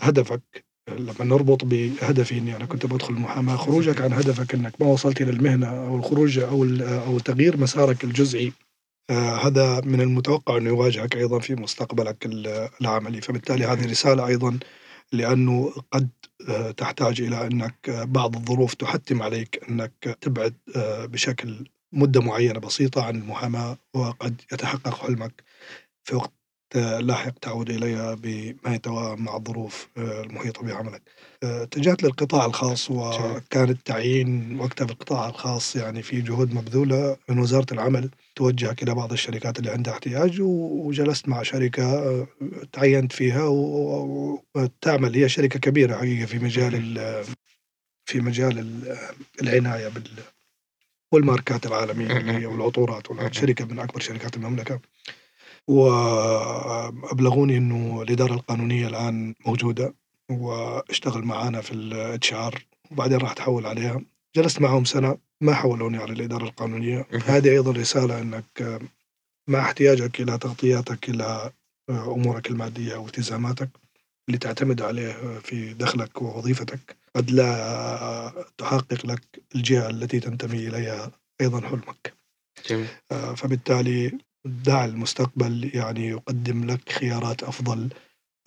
هدفك 0.00 0.64
لما 0.88 1.24
نربط 1.24 1.64
بهدفي 1.64 2.38
اني 2.38 2.56
أنا 2.56 2.66
كنت 2.66 2.86
بدخل 2.86 3.14
المحاماة 3.14 3.56
خروجك 3.56 4.00
عن 4.00 4.12
هدفك 4.12 4.54
إنك 4.54 4.80
ما 4.80 4.86
وصلت 4.86 5.20
إلى 5.20 5.30
المهنة 5.30 5.66
أو 5.66 5.96
الخروج 5.96 6.38
أو 6.38 6.64
أو 6.80 7.18
تغيير 7.18 7.56
مسارك 7.56 8.04
الجزئي. 8.04 8.52
آه 9.10 9.36
هذا 9.46 9.80
من 9.80 10.00
المتوقع 10.00 10.56
إنه 10.56 10.68
يواجهك 10.68 11.16
أيضا 11.16 11.38
في 11.38 11.54
مستقبلك 11.54 12.26
العملي. 12.80 13.20
فبالتالي 13.20 13.64
هذه 13.64 13.90
رسالة 13.90 14.26
أيضا 14.26 14.58
لأنه 15.12 15.72
قد 15.92 16.08
آه 16.48 16.70
تحتاج 16.70 17.20
إلى 17.20 17.46
إنك 17.46 17.90
بعض 17.90 18.36
الظروف 18.36 18.74
تحتم 18.74 19.22
عليك 19.22 19.64
إنك 19.68 20.18
تبعد 20.20 20.54
آه 20.76 21.06
بشكل 21.06 21.68
مدة 21.92 22.20
معينة 22.20 22.60
بسيطة 22.60 23.02
عن 23.04 23.16
المحاماة 23.16 23.76
وقد 23.94 24.40
يتحقق 24.52 24.94
حلمك 24.94 25.42
في 26.04 26.16
وقت 26.16 26.39
لاحق 26.76 27.30
تعود 27.38 27.70
إليها 27.70 28.14
بما 28.14 28.74
يتوائم 28.74 29.24
مع 29.24 29.36
الظروف 29.36 29.88
آه، 29.98 30.22
المحيطة 30.22 30.62
بعملك. 30.62 31.02
آه، 31.42 31.62
اتجهت 31.62 32.02
للقطاع 32.02 32.46
الخاص 32.46 32.90
وكان 32.90 33.70
التعيين 33.70 34.60
وقتها 34.60 34.86
في 34.86 34.92
القطاع 34.92 35.28
الخاص 35.28 35.76
يعني 35.76 36.02
في 36.02 36.20
جهود 36.20 36.54
مبذولة 36.54 37.16
من 37.28 37.38
وزارة 37.38 37.66
العمل 37.72 38.10
توجهك 38.36 38.82
إلى 38.82 38.94
بعض 38.94 39.12
الشركات 39.12 39.58
اللي 39.58 39.70
عندها 39.70 39.92
احتياج 39.92 40.40
وجلست 40.40 41.28
مع 41.28 41.42
شركة 41.42 41.84
آه، 41.84 42.26
تعينت 42.72 43.12
فيها 43.12 43.44
وتعمل. 44.54 45.14
هي 45.14 45.28
شركة 45.28 45.58
كبيرة 45.58 45.96
حقيقة 45.96 46.26
في 46.26 46.38
مجال 46.38 46.98
في 48.06 48.20
مجال 48.20 48.82
العناية 49.42 49.88
بال 49.88 50.10
والماركات 51.12 51.66
العالمية 51.66 52.46
والعطورات 52.46 53.34
شركة 53.34 53.64
من 53.64 53.78
أكبر 53.78 54.00
شركات 54.00 54.36
المملكة. 54.36 54.80
وأبلغوني 55.70 57.56
إنه 57.56 58.02
الإدارة 58.02 58.34
القانونية 58.34 58.86
الآن 58.88 59.34
موجودة 59.46 59.94
واشتغل 60.30 61.24
معانا 61.24 61.60
في 61.60 61.72
ال 61.72 62.32
HR 62.32 62.64
وبعدين 62.90 63.18
راح 63.18 63.32
تحول 63.32 63.66
عليها. 63.66 64.00
جلست 64.36 64.60
معهم 64.60 64.84
سنة 64.84 65.18
ما 65.40 65.54
حولوني 65.54 65.98
على 65.98 66.12
الإدارة 66.12 66.44
القانونية. 66.44 67.06
هذه 67.26 67.50
أيضا 67.50 67.72
رسالة 67.72 68.20
أنك 68.20 68.80
مع 69.48 69.60
احتياجك 69.60 70.20
إلى 70.20 70.38
تغطياتك 70.38 71.10
إلى 71.10 71.50
أمورك 71.90 72.50
المادية 72.50 72.96
والتزاماتك 72.96 73.68
اللي 74.28 74.38
تعتمد 74.38 74.82
عليه 74.82 75.12
في 75.42 75.74
دخلك 75.74 76.22
ووظيفتك. 76.22 76.96
قد 77.16 77.30
لا 77.30 78.46
تحقق 78.58 79.06
لك 79.06 79.22
الجهة 79.54 79.90
التي 79.90 80.20
تنتمي 80.20 80.68
إليها 80.68 81.10
أيضا 81.40 81.60
حلمك. 81.60 82.14
جميل. 82.68 82.86
آه، 83.12 83.34
فبالتالي 83.34 84.18
دع 84.44 84.84
المستقبل 84.84 85.70
يعني 85.74 86.08
يقدم 86.08 86.64
لك 86.70 86.92
خيارات 86.92 87.42
أفضل 87.42 87.88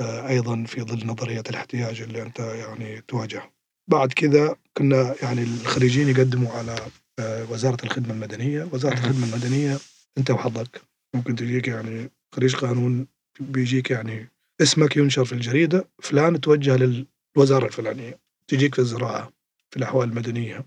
آه، 0.01 0.27
أيضا 0.27 0.63
في 0.63 0.81
ظل 0.81 1.07
نظرية 1.07 1.43
الاحتياج 1.49 2.01
اللي 2.01 2.21
أنت 2.21 2.39
يعني 2.39 3.01
تواجهه. 3.01 3.51
بعد 3.87 4.13
كذا 4.13 4.55
كنا 4.77 5.15
يعني 5.21 5.43
الخريجين 5.43 6.09
يقدموا 6.09 6.51
على 6.51 6.75
آه، 7.19 7.51
وزارة 7.51 7.77
الخدمة 7.83 8.13
المدنية. 8.13 8.69
وزارة 8.71 8.93
الخدمة 8.93 9.25
المدنية 9.25 9.77
أنت 10.17 10.31
وحظك. 10.31 10.81
ممكن 11.15 11.35
تجيك 11.35 11.67
يعني 11.67 12.09
خريج 12.35 12.55
قانون 12.55 13.07
بيجيك 13.39 13.91
يعني 13.91 14.27
اسمك 14.61 14.97
ينشر 14.97 15.25
في 15.25 15.33
الجريدة. 15.33 15.87
فلان 16.01 16.41
توجه 16.41 16.75
للوزارة 16.75 17.65
الفلانية. 17.65 18.19
تجيك 18.47 18.75
في 18.75 18.81
الزراعة 18.81 19.31
في 19.71 19.77
الأحوال 19.77 20.09
المدنية 20.09 20.65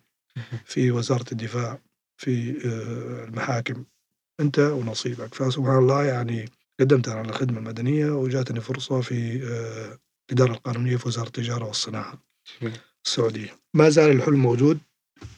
في 0.64 0.90
وزارة 0.90 1.25
الدفاع 1.33 1.78
في 2.16 2.50
آه، 2.66 3.25
المحاكم. 3.25 3.85
أنت 4.40 4.59
ونصيبك. 4.59 5.35
فسبحان 5.35 5.78
الله 5.78 6.05
يعني 6.05 6.49
قدمت 6.81 7.09
أنا 7.09 7.19
على 7.19 7.28
الخدمة 7.28 7.59
المدنية 7.59 8.11
وجاتني 8.11 8.61
فرصة 8.61 9.00
في 9.00 9.40
آه، 9.45 9.99
الإدارة 10.31 10.52
القانونية 10.52 10.97
في 10.97 11.09
وزارة 11.09 11.26
التجارة 11.26 11.64
والصناعة 11.64 12.19
السعودية. 13.07 13.49
ما 13.75 13.88
زال 13.88 14.11
الحلم 14.11 14.43
موجود 14.43 14.78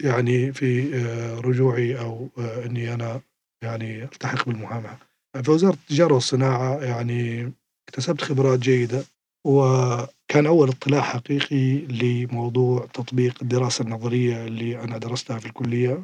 يعني 0.01 0.53
في 0.53 0.97
آه، 0.97 1.41
رجوعي 1.41 2.01
أو 2.01 2.29
آه، 2.39 2.65
أني 2.67 2.95
أنا 2.95 3.21
يعني 3.63 4.05
ألتحق 4.05 4.47
بالمحاماة. 4.47 4.99
في 5.43 5.51
وزارة 5.51 5.75
التجارة 5.75 6.15
والصناعة 6.15 6.79
يعني 6.81 7.53
اكتسبت 7.89 8.21
خبرات 8.25 8.59
جيدة 8.59 9.05
وكان 9.47 10.47
أول 10.47 10.69
اطلاع 10.69 11.01
حقيقي 11.01 11.79
لموضوع 11.79 12.87
تطبيق 12.95 13.39
الدراسة 13.43 13.83
النظرية 13.83 14.47
اللي 14.47 14.81
أنا 14.81 14.99
درستها 14.99 15.39
في 15.39 15.47
الكلية 15.47 16.03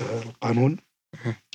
القانون. 0.00 0.76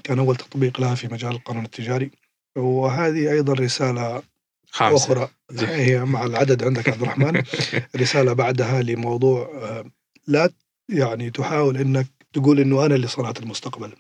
كان 0.04 0.20
أول 0.20 0.36
تطبيق 0.36 0.82
لها 0.82 0.96
في 0.96 1.08
مجال 1.08 1.32
القانون 1.32 1.66
التجاري. 1.66 2.12
وهذه 2.58 3.32
أيضا 3.32 3.54
رسالة 3.54 4.24
خامسة. 4.70 5.06
أخرى. 5.06 5.30
هي 5.60 6.06
مع 6.06 6.26
العدد 6.26 6.64
عندك 6.64 6.90
عبد 6.90 7.02
الرحمن. 7.02 7.44
رسالة 8.02 8.34
بعدها 8.34 8.82
لموضوع 8.82 9.42
آه، 9.42 9.86
لا 10.28 10.50
يعني 10.90 11.30
تحاول 11.32 11.78
أنك 11.78 12.08
تقول 12.34 12.60
أنه 12.60 12.86
أنا 12.86 12.96
اللي 12.96 13.08
صنعت 13.08 13.40
المستقبل. 13.40 13.92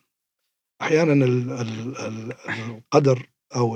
أحيانا 0.82 1.26
القدر 2.70 3.30
أو 3.56 3.76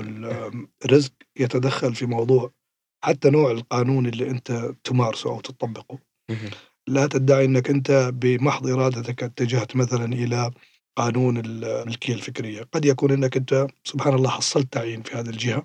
الرزق 0.84 1.12
يتدخل 1.36 1.94
في 1.94 2.06
موضوع 2.06 2.52
حتى 3.04 3.30
نوع 3.30 3.50
القانون 3.50 4.06
اللي 4.06 4.30
أنت 4.30 4.74
تمارسه 4.84 5.30
أو 5.30 5.40
تطبقه. 5.40 5.98
لا 6.86 7.06
تدعي 7.06 7.44
أنك 7.44 7.70
أنت 7.70 8.10
بمحض 8.14 8.66
إرادتك 8.66 9.22
اتجهت 9.22 9.76
مثلا 9.76 10.04
إلى 10.04 10.50
قانون 10.96 11.42
الملكية 11.44 12.14
الفكرية، 12.14 12.62
قد 12.72 12.84
يكون 12.84 13.10
إنك 13.10 13.36
أنت 13.36 13.66
سبحان 13.84 14.14
الله 14.14 14.30
حصلت 14.30 14.72
تعيين 14.72 15.02
في 15.02 15.16
هذه 15.16 15.28
الجهة 15.28 15.62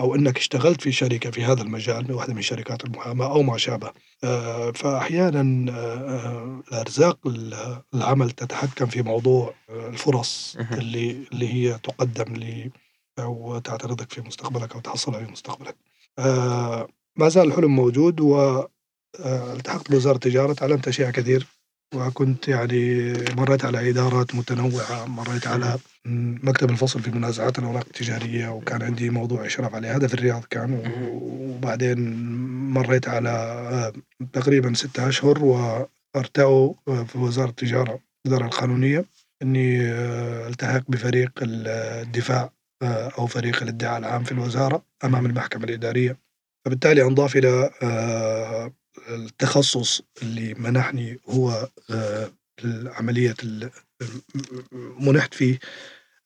أو 0.00 0.14
إنك 0.14 0.36
اشتغلت 0.36 0.80
في 0.80 0.92
شركة 0.92 1.30
في 1.30 1.44
هذا 1.44 1.62
المجال 1.62 2.12
واحدة 2.12 2.34
من 2.34 2.42
شركات 2.42 2.84
المحاماة 2.84 3.26
أو 3.32 3.42
ما 3.42 3.58
شابه. 3.58 3.92
آه، 4.24 4.70
فاحيانا 4.70 5.72
آه، 5.72 6.62
الأرزاق 6.68 7.18
العمل 7.94 8.30
تتحكم 8.30 8.86
في 8.86 9.02
موضوع 9.02 9.54
الفرص 9.70 10.56
اللي 10.72 11.26
اللي 11.32 11.54
هي 11.54 11.78
تقدم 11.78 12.36
ل 12.36 12.70
أو 13.18 13.58
تعترضك 13.58 14.12
في 14.12 14.20
مستقبلك 14.20 14.74
أو 14.74 14.80
تحصلها 14.80 15.24
في 15.24 15.32
مستقبلك. 15.32 15.76
آه، 16.18 16.88
ما 17.16 17.28
زال 17.28 17.48
الحلم 17.48 17.76
موجود 17.76 18.20
و 18.20 18.64
التحقت 19.56 19.90
بوزارة 19.90 20.14
التجارة 20.14 20.52
تعلمت 20.52 20.88
أشياء 20.88 21.10
كثير 21.10 21.46
وكنت 21.94 22.48
يعني 22.48 23.12
مريت 23.36 23.64
على 23.64 23.90
إدارات 23.90 24.34
متنوعة 24.34 25.06
مريت 25.06 25.46
على 25.46 25.78
مكتب 26.42 26.70
الفصل 26.70 27.00
في 27.00 27.10
منازعات 27.10 27.58
الأوراق 27.58 27.84
التجارية 27.86 28.48
وكان 28.48 28.82
عندي 28.82 29.10
موضوع 29.10 29.46
إشراف 29.46 29.74
عليه. 29.74 29.96
هذا 29.96 30.06
في 30.06 30.14
الرياض 30.14 30.44
كان 30.44 30.82
وبعدين 31.12 32.22
مريت 32.70 33.08
على 33.08 33.92
تقريبا 34.32 34.74
ستة 34.74 35.08
أشهر 35.08 35.44
وأرتأوا 35.44 36.74
آه، 36.88 37.04
في 37.04 37.18
وزارة 37.18 37.50
التجارة 37.50 38.00
الإدارة 38.26 38.46
القانونية 38.46 39.04
آه، 39.42 40.48
التحق 40.48 40.82
بفريق 40.88 41.32
الدفاع 41.42 42.50
أو 43.18 43.26
فريق 43.26 43.62
الإدعاء 43.62 43.98
العام 43.98 44.24
في 44.24 44.32
الوزارة 44.32 44.84
أمام 45.04 45.26
المحكمة 45.26 45.64
الإدارية. 45.64 46.16
فبالتالي 46.64 47.02
انضاف 47.02 47.36
إلى 47.36 47.70
التخصص 49.14 50.02
اللي 50.22 50.54
منحني 50.54 51.18
هو 51.28 51.68
آه، 51.90 52.30
عملية 52.86 53.34
منحت 55.00 55.34
فيه 55.34 55.58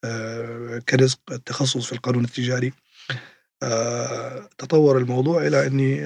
آه، 0.05 0.79
كرزق 0.89 1.19
التخصص 1.33 1.87
في 1.87 1.93
القانون 1.93 2.25
التجاري. 2.25 2.73
آه، 3.63 4.49
تطور 4.59 4.99
الموضوع 4.99 5.47
إلى 5.47 5.67
أني 5.67 6.05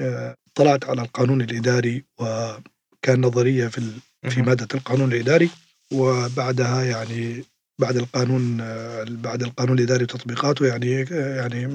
طلعت 0.55 0.85
على 0.85 1.01
القانون 1.01 1.41
الإداري 1.41 2.05
وكان 2.19 3.21
نظرية 3.21 3.67
في 3.67 3.81
في 4.29 4.41
مادة 4.41 4.67
القانون 4.73 5.13
الإداري 5.13 5.49
وبعدها 5.93 6.83
يعني 6.83 7.43
بعد 7.79 7.97
القانون 7.97 8.57
بعد 9.21 9.43
القانون 9.43 9.79
الإداري 9.79 10.03
وتطبيقاته 10.03 10.65
يعني 10.65 10.91
يعني 11.11 11.65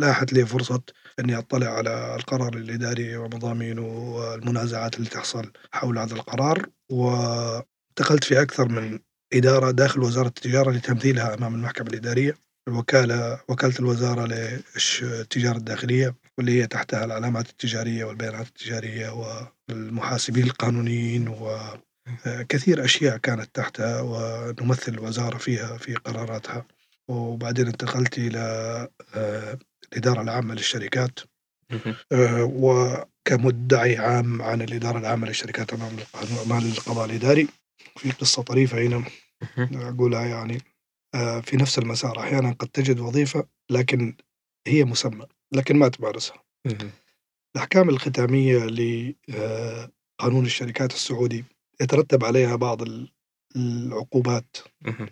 لاحت 0.00 0.32
لي 0.32 0.46
فرصة 0.46 0.82
إني 1.20 1.38
أطلع 1.38 1.66
على 1.66 2.16
القرار 2.16 2.54
الإداري 2.56 3.16
ومضامينه 3.16 3.86
والمنازعات 3.86 4.96
اللي 4.96 5.08
تحصل 5.08 5.52
حول 5.72 5.98
هذا 5.98 6.14
القرار. 6.14 6.66
وانتقلت 6.90 8.24
في 8.24 8.42
أكثر 8.42 8.68
من 8.68 8.98
إدارة 9.32 9.70
داخل 9.70 10.00
وزارة 10.00 10.28
التجارة 10.28 10.70
لتمثيلها 10.70 11.34
أمام 11.34 11.54
المحكمة 11.54 11.88
الإدارية. 11.88 12.36
الوكاله 12.68 13.40
وكالة 13.48 13.74
الوزارة 13.80 14.26
للتجاره 14.26 15.56
الداخلية 15.56 16.14
واللي 16.38 16.62
هي 16.62 16.66
تحتها 16.66 17.04
العلامات 17.04 17.50
التجارية 17.50 18.04
والبيانات 18.04 18.46
التجارية 18.46 19.10
والمحاسبين 19.70 20.44
القانونيين 20.44 21.28
و 21.28 21.58
كثير 22.48 22.84
أشياء 22.84 23.16
كانت 23.16 23.54
تحتها 23.54 24.00
ونمثل 24.00 24.92
الوزارة 24.92 25.38
فيها 25.38 25.76
في 25.76 25.94
قراراتها. 25.94 26.66
وبعدين 27.08 27.66
انتقلت 27.66 28.18
إلى 28.18 28.38
آه، 29.14 29.58
الإدارة 29.92 30.22
العامة 30.22 30.54
للشركات. 30.54 31.18
آه، 32.12 32.44
وكمدعي 32.44 33.96
عام 33.98 34.42
عن 34.42 34.62
الإدارة 34.62 34.98
العامة 34.98 35.26
للشركات 35.26 35.72
أمام 35.72 35.96
أمام 36.46 36.66
القضاء 36.66 37.04
الإداري. 37.04 37.48
في 37.96 38.10
قصة 38.10 38.42
طريفة 38.42 38.78
هنا. 38.82 39.04
أقولها 39.58 40.26
يعني 40.26 40.58
آه، 41.14 41.40
في 41.40 41.56
نفس 41.56 41.78
المسار. 41.78 42.20
أحيانا 42.20 42.52
قد 42.52 42.68
تجد 42.68 43.00
وظيفة 43.00 43.46
لكن 43.70 44.16
هي 44.66 44.84
مسمى 44.84 45.26
لكن 45.52 45.76
ما 45.76 45.88
تمارسها. 45.88 46.44
الأحكام 47.56 47.88
الختامية 47.88 48.58
لقانون 48.58 50.44
الشركات 50.46 50.92
السعودي 50.92 51.44
يترتب 51.80 52.24
عليها 52.24 52.56
بعض 52.56 52.82
العقوبات 53.56 54.56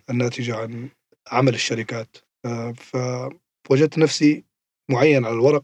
الناتجة 0.09 0.55
عن 0.55 0.89
عمل 1.31 1.53
الشركات. 1.53 2.17
آه، 2.45 2.73
فوجدت 3.63 3.97
نفسي 3.97 4.43
معين 4.89 5.25
على 5.25 5.33
الورق 5.33 5.63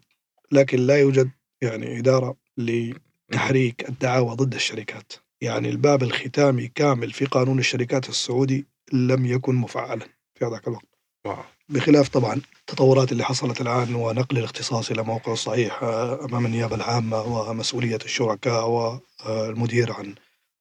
لكن 0.51 0.79
لا 0.79 0.97
يوجد 0.97 1.31
يعني 1.61 1.99
إدارة 1.99 2.35
لتحريك 2.57 3.89
الدعاوى 3.89 4.35
ضد 4.35 4.53
الشركات. 4.53 5.13
يعني 5.41 5.69
الباب 5.69 6.03
الختامي 6.03 6.67
كامل 6.67 7.11
في 7.11 7.25
قانون 7.25 7.59
الشركات 7.59 8.09
السعودي 8.09 8.67
لم 8.93 9.25
يكن 9.25 9.55
مفعلا 9.55 10.07
في 10.35 10.45
هذاك 10.45 10.67
الوقت. 10.67 10.99
واو. 11.25 11.43
بخلاف 11.69 12.09
طبعا 12.09 12.41
التطورات 12.59 13.11
اللي 13.11 13.23
حصلت 13.23 13.61
الآن 13.61 13.95
ونقل 13.95 14.37
الاختصاص 14.37 14.91
إلى 14.91 15.03
موقع 15.03 15.33
الصحيح 15.33 15.83
آه، 15.83 16.25
أمام 16.25 16.45
النيابة 16.45 16.75
العامة 16.75 17.21
ومسؤولية 17.21 17.99
الشركاء 18.05 18.69
والمدير 18.69 19.93
عن 19.93 20.15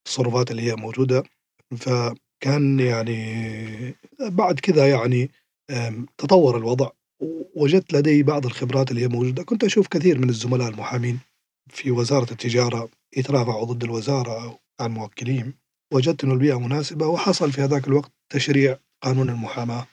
التصرفات 0.09 0.51
اللي 0.51 0.63
هي 0.63 0.75
موجودة. 0.75 1.23
فكان 1.77 2.81
يعني 2.81 3.95
بعد 4.21 4.61
كذا 4.61 4.89
يعني 4.89 5.31
تطور 6.19 6.57
الوضع 6.57 6.91
وجدت 7.55 7.93
لدي 7.93 8.23
بعض 8.23 8.47
الخبرات 8.47 8.91
اللي 8.91 9.03
هي 9.03 9.09
موجودة. 9.09 9.43
كنت 9.43 9.65
أشوف 9.65 9.89
كثير 9.89 10.19
من 10.19 10.29
الزملاء 10.29 10.69
المحامين 10.69 11.19
في 11.71 11.91
وزارة 11.91 12.33
التجارة 12.33 12.89
يترافعوا 13.17 13.65
ضد 13.65 13.85
الوزارة 13.85 14.45
أو 14.45 14.59
عن 14.81 14.91
موكلين. 14.91 15.55
وجدت 15.93 16.25
أن 16.25 16.31
البيئة 16.31 16.59
مناسبة 16.59 17.07
وحصل 17.07 17.53
في 17.53 17.61
هذاك 17.61 17.89
الوقت 17.89 18.13
تشريع 18.31 18.79
قانون 19.03 19.31
المحاماة 19.31 19.87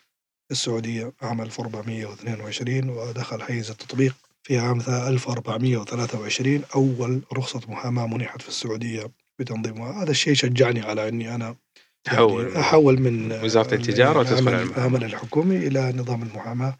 السعودية 0.51 1.13
عام 1.21 1.41
1422 1.41 2.89
ودخل 2.89 3.41
حيز 3.41 3.69
التطبيق 3.69 4.15
في 4.43 4.57
عام 4.57 4.81
1423 4.81 6.63
أول 6.75 7.21
رخصة 7.33 7.61
محاماة 7.67 8.07
منحت 8.07 8.41
في 8.41 8.47
السعودية 8.47 9.11
بتنظيمها 9.39 10.03
هذا 10.03 10.11
الشيء 10.11 10.33
شجعني 10.33 10.81
على 10.81 11.07
إني 11.07 11.35
أنا 11.35 11.55
تحول 12.03 12.47
يعني 12.47 12.59
أحول 12.59 13.01
من 13.01 13.31
وزارة 13.31 13.75
التجارة 13.75 14.19
وتدخل 14.19 14.53
العمل. 14.53 15.03
الحكومي 15.03 15.57
إلى 15.57 15.93
نظام 15.93 16.23
المحاماة. 16.23 16.77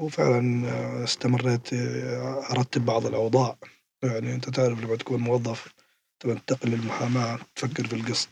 وفعلا 0.00 1.04
استمريت 1.04 1.72
ارتب 2.50 2.84
بعض 2.84 3.06
الأوضاع. 3.06 3.56
يعني 4.02 4.34
أنت 4.34 4.50
تعرف 4.50 4.80
لما 4.80 4.96
تكون 4.96 5.20
موظف 5.20 5.74
تنتقل 6.20 6.70
للمحاماة 6.70 7.38
تفكر 7.56 7.86
في 7.86 7.92
القسط 7.92 8.28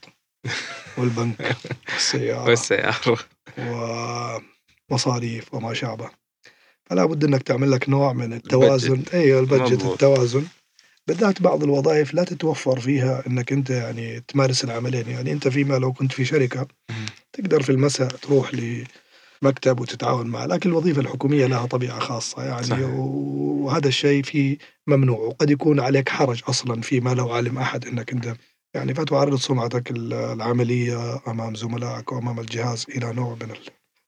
والبنك 0.99 1.57
والسيارة 1.93 2.49
والسيارة. 2.49 3.19
ومصاريف 4.91 5.55
وما 5.55 5.75
شابه. 5.75 6.11
فلا 6.85 7.05
بد 7.05 7.25
إنك 7.25 7.43
تعمل 7.43 7.71
لك 7.71 7.89
نوع 7.89 8.13
من 8.13 8.33
التوازن. 8.33 9.03
أيوه 9.15 9.41
البجت 9.41 9.85
التوازن. 9.85 10.47
بالذات 11.09 11.43
بعض 11.43 11.63
الوظائف 11.63 12.15
لا 12.15 12.25
تتوفر 12.25 12.81
فيها 12.81 13.23
إنك 13.27 13.53
أنت 13.53 13.71
يعني 13.71 14.21
تمارس 14.21 14.65
العملين. 14.65 15.09
يعني 15.09 15.33
أنت 15.33 15.49
فيما 15.49 15.75
لو 15.79 15.93
كنت 15.93 16.13
في 16.13 16.25
شركة 16.25 16.67
تقدر 17.33 17.63
في 17.63 17.73
المساء 17.73 18.09
تروح 18.09 18.51
لمكتب 19.43 19.81
وتتعاون 19.81 20.27
معه 20.27 20.47
لكن 20.47 20.71
الوظيفة 20.71 21.01
الحكومية 21.01 21.47
لها 21.47 21.67
طبيعة 21.67 21.99
خاصة 21.99 22.43
يعني 22.45 22.63
صحيح. 22.63 22.89
وهذا 22.95 23.89
الشيء 23.89 24.23
فيه 24.23 24.59
ممنوع 24.87 25.19
وقد 25.19 25.51
يكون 25.51 25.81
عليك 25.81 26.09
حرج 26.09 26.43
أصلا 26.49 26.81
فيما 26.81 27.15
لو 27.15 27.33
علم 27.33 27.59
أحد 27.59 27.87
إنك 27.87 28.13
أنت 28.13 28.35
يعني 28.75 28.95
فتعرض 28.95 29.39
سمعتك 29.39 29.91
العملية 29.91 31.21
أمام 31.29 31.55
زملائك 31.55 32.13
وأمام 32.13 32.41
الجهاز 32.41 32.87
إلى 32.89 33.13
نوع 33.13 33.35
من 33.35 33.51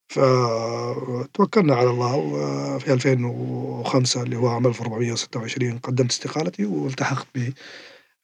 فتوكلنا 0.09 1.75
على 1.75 1.91
الله 1.91 2.15
وفي 2.17 2.93
2005 2.93 4.23
اللي 4.23 4.37
هو 4.37 4.49
عام 4.49 4.67
1426 4.67 5.79
قدمت 5.79 6.11
استقالتي 6.11 6.65
والتحقت 6.65 7.27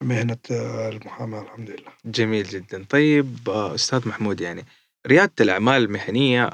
بمهنة 0.00 0.36
المحاماة 0.50 1.42
الحمد 1.42 1.70
لله. 1.70 1.92
جميل 2.04 2.44
جدا. 2.44 2.84
طيب 2.90 3.38
أستاذ 3.48 4.08
محمود 4.08 4.40
يعني 4.40 4.64
ريادة 5.06 5.32
الأعمال 5.40 5.82
المهنية 5.82 6.50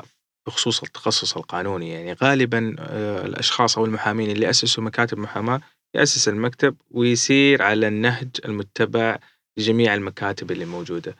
بخصوص 0.47 0.83
التخصص 0.83 1.37
القانوني 1.37 1.91
يعني 1.91 2.13
غالبا 2.13 2.77
الأشخاص 3.25 3.79
أو 3.79 3.85
المحامين 3.85 4.31
اللي 4.31 4.51
أسسوا 4.51 4.85
مكاتب 4.85 5.19
محاماة 5.19 5.61
يأسس 5.95 6.29
المكتب 6.29 6.77
ويسير 6.91 7.63
على 7.63 7.89
النهج 7.89 8.29
المتبع 8.45 9.19
لجميع 9.57 9.95
المكاتب 9.95 10.51
اللي 10.51 10.65
موجودة. 10.65 11.17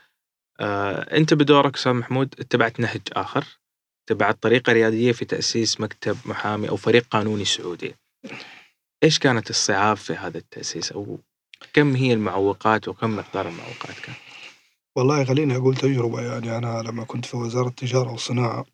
آه، 0.61 1.17
أنت 1.17 1.35
بدورك 1.35 1.77
أستاذ 1.77 1.93
محمود 1.93 2.35
اتبعت 2.39 2.81
نهج 2.81 3.01
آخر؟ 3.13 3.45
اتبعت 4.05 4.43
طريقة 4.43 4.73
ريادية 4.73 5.13
في 5.13 5.25
تأسيس 5.25 5.81
مكتب 5.81 6.17
محامي 6.25 6.69
أو 6.69 6.77
فريق 6.77 7.07
قانوني 7.11 7.45
سعودي. 7.45 7.95
إيش 9.05 9.19
كانت 9.19 9.51
الصعاب 9.51 9.97
في 9.97 10.13
هذا 10.13 10.39
التأسيس؟ 10.39 10.93
أو 10.93 11.19
كم 11.73 11.97
هي 11.97 12.13
المعوقات 12.13 12.89
وكم 12.89 13.17
مقدار 13.17 13.49
المعوقات 13.49 13.99
كان؟ 14.03 14.15
والله 14.97 15.25
خليني 15.25 15.57
أقول 15.57 15.77
تجربة. 15.77 16.21
يعني 16.21 16.57
أنا 16.57 16.83
لما 16.83 17.05
كنت 17.05 17.27
في 17.27 17.37
وزارة 17.37 17.69
التجارة 17.69 18.11
والصناعة. 18.11 18.65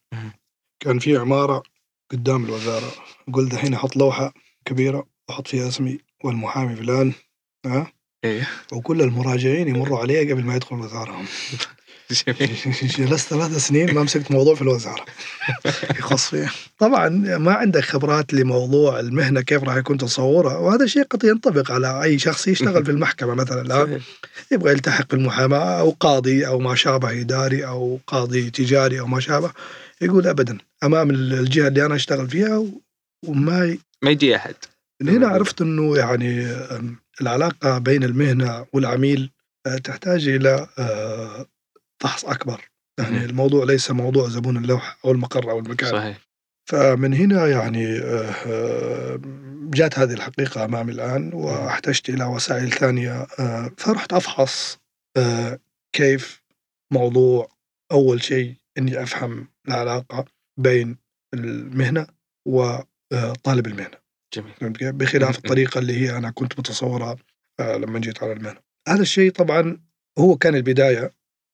كان 0.80 0.98
في 0.98 1.16
عمارة 1.16 1.62
قدام 2.10 2.44
الوزارة. 2.44 2.92
قلت 3.32 3.54
الحين 3.54 3.74
أحط 3.74 3.96
لوحة 3.96 4.34
كبيرة 4.64 5.06
أحط 5.30 5.48
فيها 5.48 5.68
اسمي 5.68 5.98
والمحامي 6.24 6.76
فلان 6.76 7.12
ها؟ 7.66 7.92
إيه. 8.24 8.48
وكل 8.72 9.02
المراجعين 9.02 9.68
يمروا 9.68 9.98
علي 9.98 10.32
قبل 10.32 10.44
ما 10.44 10.56
يدخل 10.56 10.76
الوزارة 10.76 11.12
جميل 11.12 11.26
جلست 12.98 13.28
ثلاث 13.34 13.66
سنين 13.66 13.94
ما 13.94 14.02
مسكت 14.02 14.30
موضوع 14.30 14.54
في 14.54 14.62
الوزارة. 14.62 15.04
يخص 15.98 16.26
فيه 16.30 16.52
طبعا 16.78 17.08
ما 17.38 17.52
عندك 17.52 17.80
خبرات 17.84 18.34
لموضوع 18.34 19.00
المهنة 19.00 19.40
كيف 19.40 19.62
راح 19.62 19.76
يكون 19.76 19.98
تصورها. 19.98 20.56
وهذا 20.56 20.84
الشيء 20.84 21.02
قد 21.02 21.24
ينطبق 21.24 21.70
على 21.70 22.02
أي 22.02 22.18
شخص 22.18 22.48
يشتغل 22.48 22.84
في 22.86 22.90
المحكمة 22.90 23.34
مثلا. 23.34 23.84
صحيح. 23.84 24.02
يبغى 24.52 24.72
يلتحق 24.72 25.10
بالمحاماة 25.10 25.80
أو 25.80 25.90
قاضي 26.00 26.46
أو 26.46 26.58
ما 26.58 26.74
شابه 26.74 27.20
إداري 27.20 27.66
أو 27.66 28.00
قاضي 28.06 28.50
تجاري 28.50 29.00
أو 29.00 29.06
ما 29.06 29.20
شابه. 29.20 29.52
يقول 30.00 30.26
أبدا 30.26 30.58
أمام 30.84 31.10
الجهة 31.10 31.68
اللي 31.68 31.86
أنا 31.86 31.94
أشتغل 31.94 32.30
فيها 32.30 32.64
وما 33.26 33.64
ي... 33.64 33.78
ما 34.02 34.10
يجي 34.10 34.36
أحد. 34.36 34.54
من 35.02 35.08
هنا 35.08 35.28
عرفت 35.28 35.60
أنه 35.60 35.96
يعني 35.96 36.46
أم، 36.46 36.96
العلاقة 37.20 37.78
بين 37.78 38.04
المهنة 38.04 38.66
والعميل 38.72 39.30
آه، 39.66 39.78
تحتاج 39.78 40.28
إلى 40.28 40.66
آه، 40.78 41.46
فحص 42.02 42.24
أكبر. 42.24 42.70
يعني 42.98 43.16
مهم. 43.16 43.24
الموضوع 43.24 43.64
ليس 43.64 43.90
موضوع 43.90 44.28
زبون 44.28 44.56
اللوحة 44.56 44.98
أو 45.04 45.10
المقر 45.10 45.50
أو 45.50 45.58
المكان. 45.58 45.90
صحيح. 45.90 46.26
فمن 46.68 47.14
هنا 47.14 47.46
يعني 47.46 47.98
آه، 47.98 48.30
آه، 48.46 49.20
جات 49.74 49.98
هذه 49.98 50.12
الحقيقة 50.12 50.64
أمامي 50.64 50.92
الآن 50.92 51.32
واحتجت 51.34 52.08
إلى 52.08 52.24
وسائل 52.24 52.70
ثانية 52.70 53.26
آه، 53.38 53.70
فرحت 53.78 54.12
أفحص 54.12 54.78
كيف 55.92 56.42
موضوع 56.92 57.48
أول 57.92 58.22
شيء 58.22 58.54
إني 58.78 59.02
أفهم 59.02 59.48
العلاقة 59.68 60.24
بين 60.60 60.96
المهنة 61.34 62.06
وطالب 62.48 63.66
المهنة. 63.66 63.98
جميل؟ 64.34 64.54
بخلاف 64.92 65.38
الطريقة 65.38 65.78
اللي 65.78 66.00
هي 66.00 66.16
أنا 66.16 66.30
كنت 66.30 66.58
متصورها 66.58 67.16
لما 67.60 67.98
جيت 67.98 68.22
على 68.22 68.32
المهنة. 68.32 68.60
هذا 68.88 69.02
الشيء 69.02 69.32
طبعا 69.32 69.80
هو 70.18 70.36
كان 70.36 70.54
البداية 70.54 71.12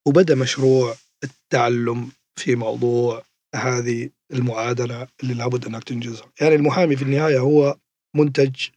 وبدأ 0.08 0.34
مشروع 0.34 0.94
التعلم 1.24 2.10
في 2.38 2.56
موضوع 2.56 3.22
هذه 3.54 4.10
المعادلة 4.32 5.08
اللي 5.22 5.34
لابد 5.34 5.66
أنك 5.66 5.84
تنجزها 5.84 6.32
يعني 6.40 6.54
المحامي 6.54 6.96
في 6.96 7.02
النهاية 7.02 7.38
هو 7.38 7.76
منتج 8.16 8.68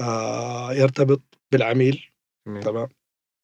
آه، 0.00 0.72
يرتبط 0.72 1.20
بالعميل. 1.52 2.04
تمام 2.60 2.88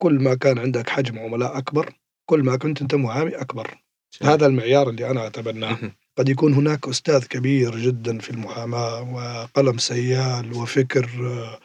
كل 0.02 0.14
ما 0.14 0.34
كان 0.34 0.58
عندك 0.58 0.88
حجم 0.88 1.18
عملاء 1.18 1.58
أكبر 1.58 1.94
كل 2.30 2.42
ما 2.42 2.56
كنت 2.56 2.82
أنت 2.82 2.94
محامي 2.94 3.30
أكبر 3.36 3.78
جميل. 4.20 4.32
هذا 4.32 4.46
المعيار 4.46 4.90
اللي 4.90 5.10
أنا 5.10 5.26
أتبناه. 5.26 5.78
قد 6.18 6.28
يكون 6.28 6.54
هناك 6.54 6.88
أستاذ 6.88 7.26
كبير 7.26 7.78
جدا 7.78 8.18
في 8.18 8.30
المحاماة 8.30 9.14
وقلم 9.14 9.78
سيال 9.78 10.52
وفكر 10.52 11.10
آه، 11.20 11.58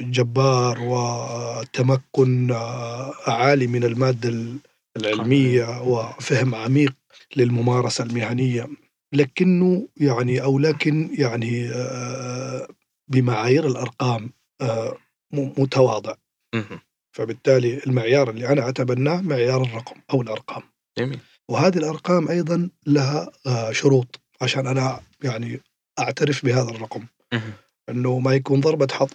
جبار 0.00 0.78
وتمكن 0.80 2.50
آه، 2.50 3.14
عالي 3.26 3.66
من 3.66 3.84
المادة 3.84 4.44
العلمية 4.96 5.82
وفهم 5.82 6.54
عميق 6.54 6.94
للممارسة 7.36 8.04
المهنية. 8.04 8.68
لكنه 9.12 9.88
يعني 9.96 10.42
أو 10.42 10.58
لكن 10.58 11.10
يعني 11.18 11.68
آه، 11.70 12.68
بمعايير 13.08 13.66
الأرقام 13.66 14.30
آه، 14.60 14.96
متواضع. 15.32 16.14
فبالتالي 17.12 17.80
المعيار 17.86 18.30
اللي 18.30 18.48
أنا 18.48 18.68
أتبناه 18.68 19.20
معيار 19.20 19.62
الرقم 19.62 20.00
أو 20.12 20.22
الأرقام. 20.22 20.62
جميل. 20.98 21.18
وهذه 21.48 21.78
الأرقام 21.78 22.28
أيضا 22.28 22.70
لها 22.86 23.32
آه، 23.46 23.72
شروط 23.72 24.20
عشان 24.40 24.66
أنا 24.66 25.00
يعني 25.22 25.60
أعترف 25.98 26.44
بهذا 26.44 26.70
الرقم. 26.70 27.06
إنه 27.88 28.18
ما 28.18 28.34
يكون 28.34 28.60
ضربة 28.60 28.88
حظ 28.92 29.10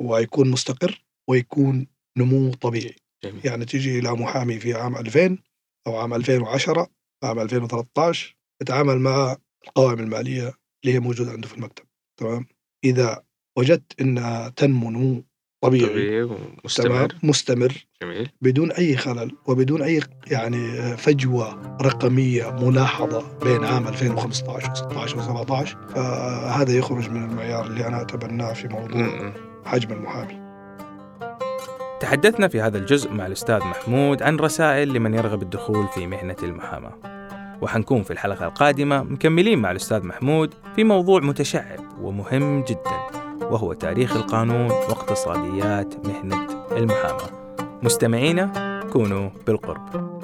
ويكون 0.00 0.50
مستقر 0.50 1.04
ويكون 1.28 1.86
نمو 2.18 2.52
طبيعي. 2.52 2.96
جميل. 3.24 3.46
يعني 3.46 3.64
تيجي 3.64 3.98
إلى 3.98 4.12
محامي 4.12 4.60
في 4.60 4.74
عام 4.74 4.96
2000 4.96 5.38
أو 5.86 5.96
عام 5.96 6.14
2010 6.14 6.90
عام 7.24 7.38
2013 7.38 8.36
يتعامل 8.62 8.98
مع 8.98 9.36
القوائم 9.66 10.00
المالية 10.00 10.54
اللي 10.84 10.94
هي 10.94 11.00
موجودة 11.00 11.32
عنده 11.32 11.48
في 11.48 11.54
المكتب. 11.54 11.84
تمام؟ 12.20 12.46
إذا 12.84 13.24
وجدت 13.58 14.00
إنها 14.00 14.48
تنمو 14.48 14.90
نمو 14.90 15.24
طبيعي. 15.62 15.88
طبيعي 15.88 16.22
ومستمر. 16.22 17.14
مستمر. 17.22 17.86
جميل. 18.02 18.30
بدون 18.42 18.72
أي 18.72 18.96
خلل 18.96 19.36
وبدون 19.46 19.82
أي 19.82 20.00
يعني 20.26 20.96
فجوة 20.96 21.76
رقمية 21.82 22.50
ملاحظة 22.50 23.24
بين 23.42 23.64
عام 23.64 23.88
2015 23.88 24.72
و16 24.74 25.08
و17 25.08 25.94
فهذا 25.94 26.72
يخرج 26.72 27.10
من 27.10 27.24
المعيار 27.24 27.66
اللي 27.66 27.86
أنا 27.86 28.02
أتبناه 28.02 28.52
في 28.52 28.68
موضوع 28.68 28.96
مم. 28.96 29.32
حجم 29.64 29.92
المحامي. 29.92 30.40
تحدثنا 32.00 32.48
في 32.48 32.60
هذا 32.60 32.78
الجزء 32.78 33.12
مع 33.12 33.26
الأستاذ 33.26 33.58
محمود 33.58 34.22
عن 34.22 34.36
رسائل 34.36 34.92
لمن 34.92 35.14
يرغب 35.14 35.42
الدخول 35.42 35.88
في 35.88 36.06
مهنة 36.06 36.36
المحاماة. 36.42 36.92
وحنكون 37.62 38.02
في 38.02 38.10
الحلقة 38.10 38.46
القادمة 38.46 39.02
مكملين 39.02 39.58
مع 39.58 39.70
الأستاذ 39.70 40.06
محمود 40.06 40.54
في 40.76 40.84
موضوع 40.84 41.20
متشعب 41.20 41.80
ومهم 42.00 42.64
جدا. 42.64 43.19
وهو 43.50 43.72
تاريخ 43.72 44.16
القانون 44.16 44.70
واقتصاديات 44.70 46.06
مهنة 46.06 46.46
المحاماة. 46.72 47.30
مستمعينا 47.82 48.80
كونوا 48.92 49.30
بالقرب. 49.46 50.20